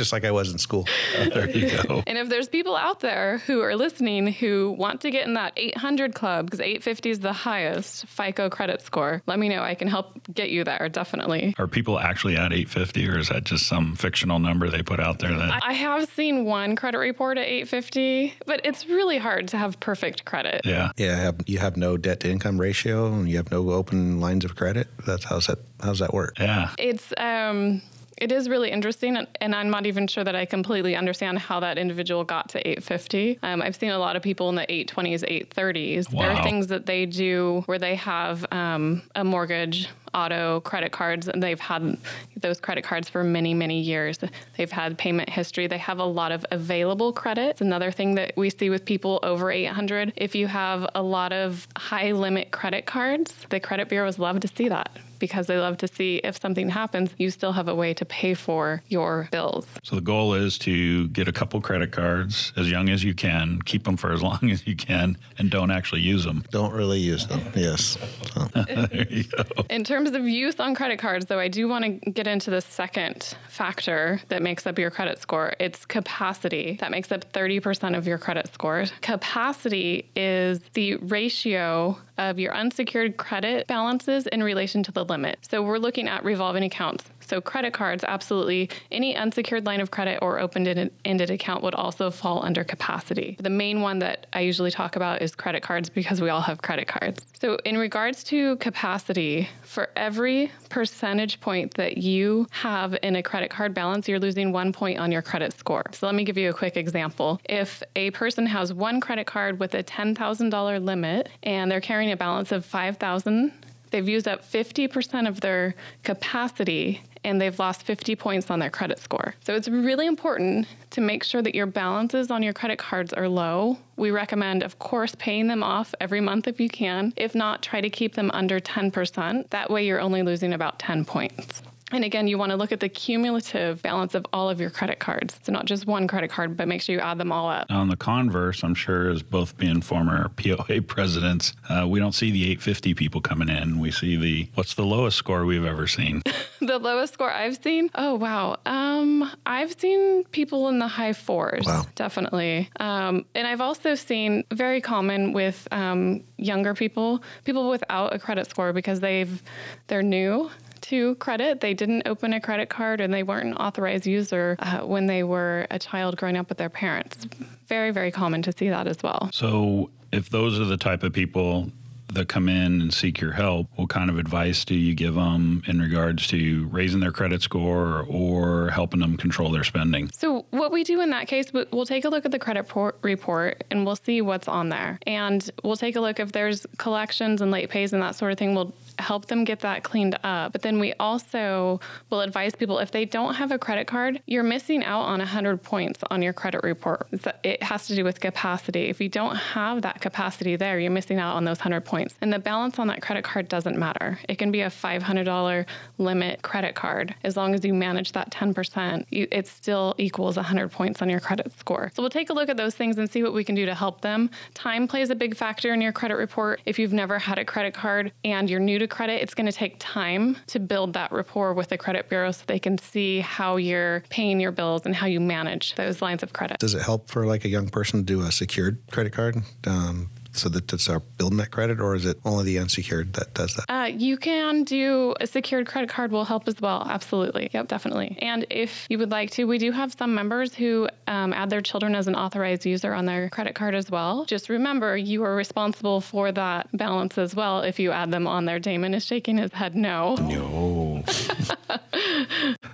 Just 0.00 0.14
like 0.14 0.24
I 0.24 0.30
was 0.30 0.50
in 0.50 0.56
school. 0.56 0.88
there 1.14 1.50
you 1.50 1.68
go. 1.82 2.02
And 2.06 2.16
if 2.16 2.30
there's 2.30 2.48
people 2.48 2.74
out 2.74 3.00
there 3.00 3.36
who 3.46 3.60
are 3.60 3.76
listening 3.76 4.28
who 4.28 4.70
want 4.78 5.02
to 5.02 5.10
get 5.10 5.26
in 5.26 5.34
that 5.34 5.52
800 5.58 6.14
club, 6.14 6.46
because 6.46 6.58
850 6.58 7.10
is 7.10 7.20
the 7.20 7.34
highest 7.34 8.06
FICO 8.06 8.48
credit 8.48 8.80
score, 8.80 9.22
let 9.26 9.38
me 9.38 9.50
know. 9.50 9.62
I 9.62 9.74
can 9.74 9.88
help 9.88 10.18
get 10.32 10.48
you 10.48 10.64
there, 10.64 10.88
definitely. 10.88 11.54
Are 11.58 11.66
people 11.66 11.98
actually 11.98 12.36
at 12.36 12.50
850 12.50 13.08
or 13.10 13.18
is 13.18 13.28
that 13.28 13.44
just 13.44 13.66
some 13.66 13.94
fictional 13.94 14.38
number 14.38 14.70
they 14.70 14.82
put 14.82 15.00
out 15.00 15.18
there? 15.18 15.36
That 15.36 15.60
I 15.62 15.74
have 15.74 16.08
seen 16.08 16.46
one 16.46 16.76
credit 16.76 16.96
report 16.96 17.36
at 17.36 17.44
850, 17.44 18.36
but 18.46 18.62
it's 18.64 18.86
really 18.86 19.18
hard 19.18 19.48
to 19.48 19.58
have 19.58 19.78
perfect 19.80 20.24
credit. 20.24 20.62
Yeah. 20.64 20.92
Yeah, 20.96 21.16
have, 21.16 21.42
you 21.46 21.58
have 21.58 21.76
no 21.76 21.98
debt 21.98 22.20
to 22.20 22.30
income 22.30 22.58
ratio 22.58 23.12
and 23.12 23.28
you 23.28 23.36
have 23.36 23.50
no 23.50 23.68
open 23.70 24.18
lines 24.18 24.46
of 24.46 24.56
credit. 24.56 24.88
That's 25.06 25.24
how's 25.24 25.48
that 25.48 25.58
how's 25.82 25.98
that 25.98 26.14
work? 26.14 26.38
Yeah. 26.38 26.70
It's 26.78 27.12
um 27.18 27.82
it 28.20 28.30
is 28.30 28.48
really 28.48 28.70
interesting, 28.70 29.16
and 29.40 29.54
I'm 29.54 29.70
not 29.70 29.86
even 29.86 30.06
sure 30.06 30.22
that 30.24 30.36
I 30.36 30.44
completely 30.44 30.94
understand 30.94 31.38
how 31.38 31.60
that 31.60 31.78
individual 31.78 32.22
got 32.22 32.50
to 32.50 32.58
850. 32.58 33.38
Um, 33.42 33.62
I've 33.62 33.74
seen 33.74 33.90
a 33.90 33.98
lot 33.98 34.14
of 34.14 34.22
people 34.22 34.48
in 34.50 34.54
the 34.54 34.66
820s, 34.66 35.48
830s. 35.54 36.12
Wow. 36.12 36.22
There 36.22 36.30
are 36.32 36.42
things 36.42 36.66
that 36.68 36.86
they 36.86 37.06
do 37.06 37.62
where 37.66 37.78
they 37.78 37.94
have 37.96 38.46
um, 38.52 39.02
a 39.14 39.24
mortgage 39.24 39.88
auto 40.14 40.60
credit 40.60 40.92
cards 40.92 41.28
and 41.28 41.42
they've 41.42 41.60
had 41.60 41.96
those 42.36 42.60
credit 42.60 42.82
cards 42.84 43.08
for 43.08 43.22
many 43.22 43.54
many 43.54 43.80
years 43.80 44.18
they've 44.56 44.72
had 44.72 44.96
payment 44.98 45.28
history 45.28 45.66
they 45.66 45.78
have 45.78 45.98
a 45.98 46.04
lot 46.04 46.32
of 46.32 46.44
available 46.50 47.12
credit 47.12 47.50
it's 47.50 47.60
another 47.60 47.90
thing 47.90 48.14
that 48.14 48.32
we 48.36 48.50
see 48.50 48.70
with 48.70 48.84
people 48.84 49.20
over 49.22 49.50
800 49.50 50.12
if 50.16 50.34
you 50.34 50.46
have 50.46 50.88
a 50.94 51.02
lot 51.02 51.32
of 51.32 51.68
high 51.76 52.12
limit 52.12 52.50
credit 52.50 52.86
cards 52.86 53.46
the 53.50 53.60
credit 53.60 53.88
bureaus 53.88 54.18
love 54.18 54.40
to 54.40 54.48
see 54.48 54.68
that 54.68 54.90
because 55.18 55.46
they 55.46 55.58
love 55.58 55.76
to 55.76 55.86
see 55.86 56.16
if 56.24 56.40
something 56.40 56.70
happens 56.70 57.14
you 57.18 57.30
still 57.30 57.52
have 57.52 57.68
a 57.68 57.74
way 57.74 57.92
to 57.94 58.04
pay 58.04 58.34
for 58.34 58.82
your 58.88 59.28
bills 59.30 59.66
So 59.82 59.96
the 59.96 60.02
goal 60.02 60.34
is 60.34 60.58
to 60.58 61.08
get 61.08 61.28
a 61.28 61.32
couple 61.32 61.60
credit 61.60 61.92
cards 61.92 62.52
as 62.56 62.70
young 62.70 62.88
as 62.88 63.04
you 63.04 63.14
can, 63.14 63.60
keep 63.62 63.84
them 63.84 63.96
for 63.96 64.12
as 64.12 64.22
long 64.28 64.50
as 64.50 64.66
you 64.66 64.76
can, 64.76 65.16
and 65.38 65.50
don't 65.50 65.70
actually 65.70 66.00
use 66.00 66.24
them. 66.24 66.44
Don't 66.50 66.72
really 66.72 66.98
use 66.98 67.26
them. 67.26 67.40
Yes. 67.54 67.98
So, 68.32 68.40
there 68.54 69.06
you 69.10 69.24
go. 69.24 69.44
In 69.68 69.84
terms 69.84 69.99
of 70.08 70.26
use 70.26 70.58
on 70.58 70.74
credit 70.74 70.98
cards, 70.98 71.26
though, 71.26 71.38
I 71.38 71.48
do 71.48 71.68
want 71.68 71.84
to 71.84 72.10
get 72.10 72.26
into 72.26 72.50
the 72.50 72.60
second 72.60 73.34
factor 73.48 74.20
that 74.28 74.42
makes 74.42 74.66
up 74.66 74.78
your 74.78 74.90
credit 74.90 75.20
score. 75.20 75.54
It's 75.60 75.84
capacity. 75.84 76.76
That 76.80 76.90
makes 76.90 77.12
up 77.12 77.32
30% 77.32 77.96
of 77.96 78.06
your 78.06 78.18
credit 78.18 78.52
score. 78.52 78.86
Capacity 79.02 80.10
is 80.16 80.60
the 80.72 80.96
ratio 80.96 81.98
of 82.18 82.38
your 82.38 82.54
unsecured 82.54 83.16
credit 83.16 83.66
balances 83.66 84.26
in 84.26 84.42
relation 84.42 84.82
to 84.82 84.92
the 84.92 85.04
limit. 85.04 85.38
So 85.50 85.62
we're 85.62 85.78
looking 85.78 86.08
at 86.08 86.24
revolving 86.24 86.64
accounts. 86.64 87.04
So 87.30 87.40
credit 87.40 87.72
cards, 87.72 88.02
absolutely. 88.02 88.70
Any 88.90 89.16
unsecured 89.16 89.64
line 89.64 89.80
of 89.80 89.92
credit 89.92 90.18
or 90.20 90.40
open-ended 90.40 91.30
account 91.30 91.62
would 91.62 91.76
also 91.76 92.10
fall 92.10 92.44
under 92.44 92.64
capacity. 92.64 93.36
The 93.38 93.48
main 93.48 93.80
one 93.82 94.00
that 94.00 94.26
I 94.32 94.40
usually 94.40 94.72
talk 94.72 94.96
about 94.96 95.22
is 95.22 95.36
credit 95.36 95.62
cards 95.62 95.88
because 95.88 96.20
we 96.20 96.28
all 96.28 96.40
have 96.40 96.60
credit 96.60 96.88
cards. 96.88 97.24
So 97.40 97.54
in 97.64 97.78
regards 97.78 98.24
to 98.24 98.56
capacity, 98.56 99.48
for 99.62 99.90
every 99.94 100.50
percentage 100.70 101.40
point 101.40 101.74
that 101.74 101.98
you 101.98 102.48
have 102.50 102.96
in 103.00 103.14
a 103.14 103.22
credit 103.22 103.48
card 103.48 103.74
balance, 103.74 104.08
you're 104.08 104.18
losing 104.18 104.50
one 104.50 104.72
point 104.72 104.98
on 104.98 105.12
your 105.12 105.22
credit 105.22 105.52
score. 105.52 105.84
So 105.92 106.06
let 106.06 106.16
me 106.16 106.24
give 106.24 106.36
you 106.36 106.50
a 106.50 106.52
quick 106.52 106.76
example. 106.76 107.40
If 107.48 107.80
a 107.94 108.10
person 108.10 108.44
has 108.46 108.74
one 108.74 109.00
credit 109.00 109.28
card 109.28 109.60
with 109.60 109.74
a 109.74 109.84
$10,000 109.84 110.84
limit 110.84 111.28
and 111.44 111.70
they're 111.70 111.80
carrying 111.80 112.10
a 112.10 112.16
balance 112.16 112.50
of 112.50 112.64
5,000 112.64 113.52
they've 113.90 114.08
used 114.08 114.28
up 114.28 114.44
50% 114.44 115.28
of 115.28 115.40
their 115.40 115.74
capacity 116.02 117.02
and 117.24 117.40
they've 117.40 117.58
lost 117.58 117.82
50 117.82 118.16
points 118.16 118.50
on 118.50 118.58
their 118.58 118.70
credit 118.70 118.98
score. 118.98 119.34
So 119.44 119.54
it's 119.54 119.68
really 119.68 120.06
important 120.06 120.66
to 120.90 121.00
make 121.00 121.22
sure 121.22 121.42
that 121.42 121.54
your 121.54 121.66
balances 121.66 122.30
on 122.30 122.42
your 122.42 122.52
credit 122.52 122.78
cards 122.78 123.12
are 123.12 123.28
low. 123.28 123.78
We 123.96 124.10
recommend, 124.10 124.62
of 124.62 124.78
course, 124.78 125.14
paying 125.18 125.46
them 125.46 125.62
off 125.62 125.94
every 126.00 126.20
month 126.20 126.48
if 126.48 126.60
you 126.60 126.68
can. 126.68 127.12
If 127.16 127.34
not, 127.34 127.62
try 127.62 127.80
to 127.80 127.90
keep 127.90 128.14
them 128.14 128.30
under 128.32 128.58
10%. 128.58 129.50
That 129.50 129.70
way, 129.70 129.86
you're 129.86 130.00
only 130.00 130.22
losing 130.22 130.54
about 130.54 130.78
10 130.78 131.04
points. 131.04 131.62
And 131.92 132.04
again, 132.04 132.28
you 132.28 132.38
want 132.38 132.50
to 132.50 132.56
look 132.56 132.72
at 132.72 132.80
the 132.80 132.88
cumulative 132.88 133.82
balance 133.82 134.14
of 134.14 134.26
all 134.32 134.48
of 134.48 134.60
your 134.60 134.70
credit 134.70 134.98
cards. 135.00 135.38
So 135.42 135.52
not 135.52 135.66
just 135.66 135.86
one 135.86 136.06
credit 136.06 136.30
card, 136.30 136.56
but 136.56 136.68
make 136.68 136.82
sure 136.82 136.94
you 136.94 137.00
add 137.00 137.18
them 137.18 137.32
all 137.32 137.48
up. 137.48 137.66
On 137.70 137.88
the 137.88 137.96
converse, 137.96 138.62
I'm 138.62 138.74
sure 138.74 139.10
as 139.10 139.22
both 139.22 139.56
being 139.56 139.82
former 139.82 140.28
POA 140.36 140.82
presidents, 140.82 141.52
uh, 141.68 141.86
we 141.88 141.98
don't 141.98 142.12
see 142.12 142.30
the 142.30 142.44
850 142.44 142.94
people 142.94 143.20
coming 143.20 143.48
in. 143.48 143.78
We 143.78 143.90
see 143.90 144.16
the 144.16 144.48
what's 144.54 144.74
the 144.74 144.84
lowest 144.84 145.16
score 145.16 145.44
we've 145.44 145.64
ever 145.64 145.86
seen? 145.86 146.22
the 146.60 146.78
lowest 146.78 147.14
score 147.14 147.30
I've 147.30 147.60
seen? 147.62 147.90
Oh 147.94 148.14
wow. 148.14 148.56
Um, 148.66 149.30
I've 149.46 149.78
seen 149.78 150.24
people 150.24 150.68
in 150.68 150.78
the 150.78 150.88
high 150.88 151.12
fours. 151.12 151.66
Wow. 151.66 151.86
Definitely. 151.94 152.70
Um, 152.78 153.24
and 153.34 153.46
I've 153.46 153.60
also 153.60 153.94
seen 153.94 154.44
very 154.52 154.80
common 154.80 155.32
with 155.32 155.66
um, 155.72 156.22
younger 156.36 156.74
people, 156.74 157.22
people 157.44 157.68
without 157.68 158.14
a 158.14 158.18
credit 158.18 158.48
score 158.48 158.72
because 158.72 159.00
they've 159.00 159.42
they're 159.88 160.02
new 160.02 160.50
to 160.82 161.14
credit. 161.16 161.60
They 161.60 161.74
didn't 161.74 162.02
open 162.06 162.32
a 162.32 162.40
credit 162.40 162.68
card 162.68 163.00
and 163.00 163.12
they 163.12 163.22
weren't 163.22 163.46
an 163.46 163.56
authorized 163.56 164.06
user 164.06 164.56
uh, 164.58 164.80
when 164.80 165.06
they 165.06 165.22
were 165.22 165.66
a 165.70 165.78
child 165.78 166.16
growing 166.16 166.36
up 166.36 166.48
with 166.48 166.58
their 166.58 166.70
parents. 166.70 167.26
Very, 167.66 167.90
very 167.90 168.10
common 168.10 168.42
to 168.42 168.52
see 168.52 168.68
that 168.68 168.86
as 168.86 169.02
well. 169.02 169.30
So, 169.32 169.90
if 170.12 170.28
those 170.28 170.58
are 170.58 170.64
the 170.64 170.76
type 170.76 171.04
of 171.04 171.12
people 171.12 171.70
that 172.14 172.28
come 172.28 172.48
in 172.48 172.80
and 172.80 172.92
seek 172.92 173.20
your 173.20 173.32
help, 173.32 173.68
what 173.76 173.88
kind 173.88 174.10
of 174.10 174.18
advice 174.18 174.64
do 174.64 174.74
you 174.74 174.94
give 174.94 175.14
them 175.14 175.62
in 175.66 175.80
regards 175.80 176.26
to 176.28 176.66
raising 176.68 177.00
their 177.00 177.12
credit 177.12 177.42
score 177.42 178.04
or 178.08 178.70
helping 178.70 179.00
them 179.00 179.16
control 179.16 179.50
their 179.50 179.64
spending? 179.64 180.10
So, 180.12 180.46
what 180.50 180.72
we 180.72 180.84
do 180.84 181.00
in 181.00 181.10
that 181.10 181.28
case, 181.28 181.52
we'll 181.52 181.86
take 181.86 182.04
a 182.04 182.08
look 182.08 182.24
at 182.24 182.32
the 182.32 182.38
credit 182.38 182.70
report 183.02 183.64
and 183.70 183.86
we'll 183.86 183.96
see 183.96 184.20
what's 184.20 184.48
on 184.48 184.68
there. 184.68 184.98
And 185.06 185.48
we'll 185.62 185.76
take 185.76 185.96
a 185.96 186.00
look 186.00 186.20
if 186.20 186.32
there's 186.32 186.66
collections 186.78 187.40
and 187.40 187.50
late 187.50 187.70
pays 187.70 187.92
and 187.92 188.02
that 188.02 188.14
sort 188.14 188.32
of 188.32 188.38
thing. 188.38 188.54
We'll 188.54 188.72
help 189.00 189.26
them 189.26 189.44
get 189.44 189.60
that 189.60 189.82
cleaned 189.82 190.18
up. 190.22 190.52
But 190.52 190.62
then 190.62 190.78
we 190.78 190.92
also 190.94 191.80
will 192.10 192.20
advise 192.20 192.54
people 192.54 192.78
if 192.78 192.90
they 192.90 193.04
don't 193.04 193.34
have 193.34 193.52
a 193.52 193.58
credit 193.58 193.86
card, 193.86 194.20
you're 194.26 194.42
missing 194.42 194.84
out 194.84 195.02
on 195.02 195.18
100 195.18 195.62
points 195.62 196.00
on 196.10 196.22
your 196.22 196.32
credit 196.32 196.62
report. 196.62 197.06
It 197.42 197.62
has 197.62 197.86
to 197.86 197.94
do 197.94 198.04
with 198.04 198.20
capacity. 198.20 198.84
If 198.88 199.00
you 199.00 199.08
don't 199.08 199.36
have 199.36 199.82
that 199.82 200.00
capacity 200.00 200.56
there, 200.56 200.78
you're 200.78 200.90
missing 200.90 201.18
out 201.18 201.36
on 201.36 201.44
those 201.44 201.58
100 201.58 201.84
points 201.84 202.00
points. 202.00 202.16
And 202.20 202.32
the 202.32 202.38
balance 202.38 202.78
on 202.78 202.86
that 202.88 203.02
credit 203.02 203.24
card 203.24 203.48
doesn't 203.48 203.76
matter. 203.76 204.18
It 204.28 204.36
can 204.36 204.50
be 204.50 204.62
a 204.62 204.68
$500 204.68 205.66
limit 205.98 206.42
credit 206.42 206.74
card. 206.74 207.14
As 207.24 207.36
long 207.36 207.54
as 207.54 207.64
you 207.64 207.74
manage 207.74 208.12
that 208.12 208.30
10%, 208.30 209.06
you, 209.10 209.26
it 209.30 209.46
still 209.46 209.94
equals 209.98 210.36
100 210.36 210.70
points 210.70 211.02
on 211.02 211.08
your 211.08 211.20
credit 211.20 211.52
score. 211.58 211.90
So 211.94 212.02
we'll 212.02 212.10
take 212.10 212.30
a 212.30 212.32
look 212.32 212.48
at 212.48 212.56
those 212.56 212.74
things 212.74 212.98
and 212.98 213.10
see 213.10 213.22
what 213.22 213.32
we 213.32 213.44
can 213.44 213.54
do 213.54 213.66
to 213.66 213.74
help 213.74 214.00
them. 214.00 214.30
Time 214.54 214.88
plays 214.88 215.10
a 215.10 215.14
big 215.14 215.36
factor 215.36 215.72
in 215.72 215.80
your 215.80 215.92
credit 215.92 216.16
report. 216.16 216.60
If 216.64 216.78
you've 216.78 216.92
never 216.92 217.18
had 217.18 217.38
a 217.38 217.44
credit 217.44 217.74
card 217.74 218.12
and 218.24 218.48
you're 218.48 218.60
new 218.60 218.78
to 218.78 218.86
credit, 218.90 219.22
it's 219.22 219.34
going 219.34 219.46
to 219.46 219.52
take 219.52 219.76
time 219.78 220.36
to 220.48 220.60
build 220.60 220.92
that 220.94 221.12
rapport 221.12 221.54
with 221.54 221.68
the 221.68 221.78
credit 221.78 222.08
bureau 222.08 222.32
so 222.32 222.42
they 222.46 222.58
can 222.58 222.78
see 222.78 223.20
how 223.20 223.56
you're 223.56 224.02
paying 224.10 224.40
your 224.40 224.52
bills 224.52 224.82
and 224.84 224.94
how 224.94 225.06
you 225.06 225.20
manage 225.20 225.74
those 225.76 226.02
lines 226.02 226.22
of 226.22 226.32
credit. 226.32 226.58
Does 226.58 226.74
it 226.74 226.82
help 226.82 227.08
for 227.08 227.26
like 227.26 227.44
a 227.44 227.48
young 227.48 227.68
person 227.68 228.00
to 228.00 228.04
do 228.04 228.20
a 228.20 228.32
secured 228.32 228.78
credit 228.90 229.12
card? 229.12 229.36
Um, 229.66 230.10
so 230.32 230.48
that 230.48 230.72
it's 230.72 230.88
our 230.88 231.00
building 231.00 231.38
that 231.38 231.50
credit, 231.50 231.80
or 231.80 231.94
is 231.94 232.06
it 232.06 232.18
only 232.24 232.44
the 232.44 232.58
unsecured 232.58 233.12
that 233.14 233.34
does 233.34 233.54
that? 233.54 233.64
Uh, 233.68 233.86
you 233.86 234.16
can 234.16 234.64
do 234.64 235.14
a 235.20 235.26
secured 235.26 235.66
credit 235.66 235.90
card 235.90 236.12
will 236.12 236.24
help 236.24 236.46
as 236.48 236.60
well. 236.60 236.86
Absolutely. 236.88 237.50
Yep, 237.52 237.68
definitely. 237.68 238.16
And 238.20 238.46
if 238.50 238.86
you 238.88 238.98
would 238.98 239.10
like 239.10 239.30
to, 239.32 239.44
we 239.44 239.58
do 239.58 239.72
have 239.72 239.92
some 239.92 240.14
members 240.14 240.54
who 240.54 240.88
um, 241.06 241.32
add 241.32 241.50
their 241.50 241.60
children 241.60 241.94
as 241.94 242.06
an 242.06 242.14
authorized 242.14 242.64
user 242.66 242.92
on 242.92 243.06
their 243.06 243.28
credit 243.30 243.54
card 243.54 243.74
as 243.74 243.90
well. 243.90 244.24
Just 244.24 244.48
remember, 244.48 244.96
you 244.96 245.22
are 245.24 245.34
responsible 245.34 246.00
for 246.00 246.32
that 246.32 246.68
balance 246.76 247.18
as 247.18 247.34
well 247.34 247.60
if 247.60 247.78
you 247.78 247.90
add 247.90 248.10
them 248.10 248.26
on 248.26 248.44
there. 248.44 248.58
Damon 248.58 248.94
is 248.94 249.04
shaking 249.04 249.38
his 249.38 249.52
head 249.52 249.74
no. 249.74 250.14
No. 250.16 251.04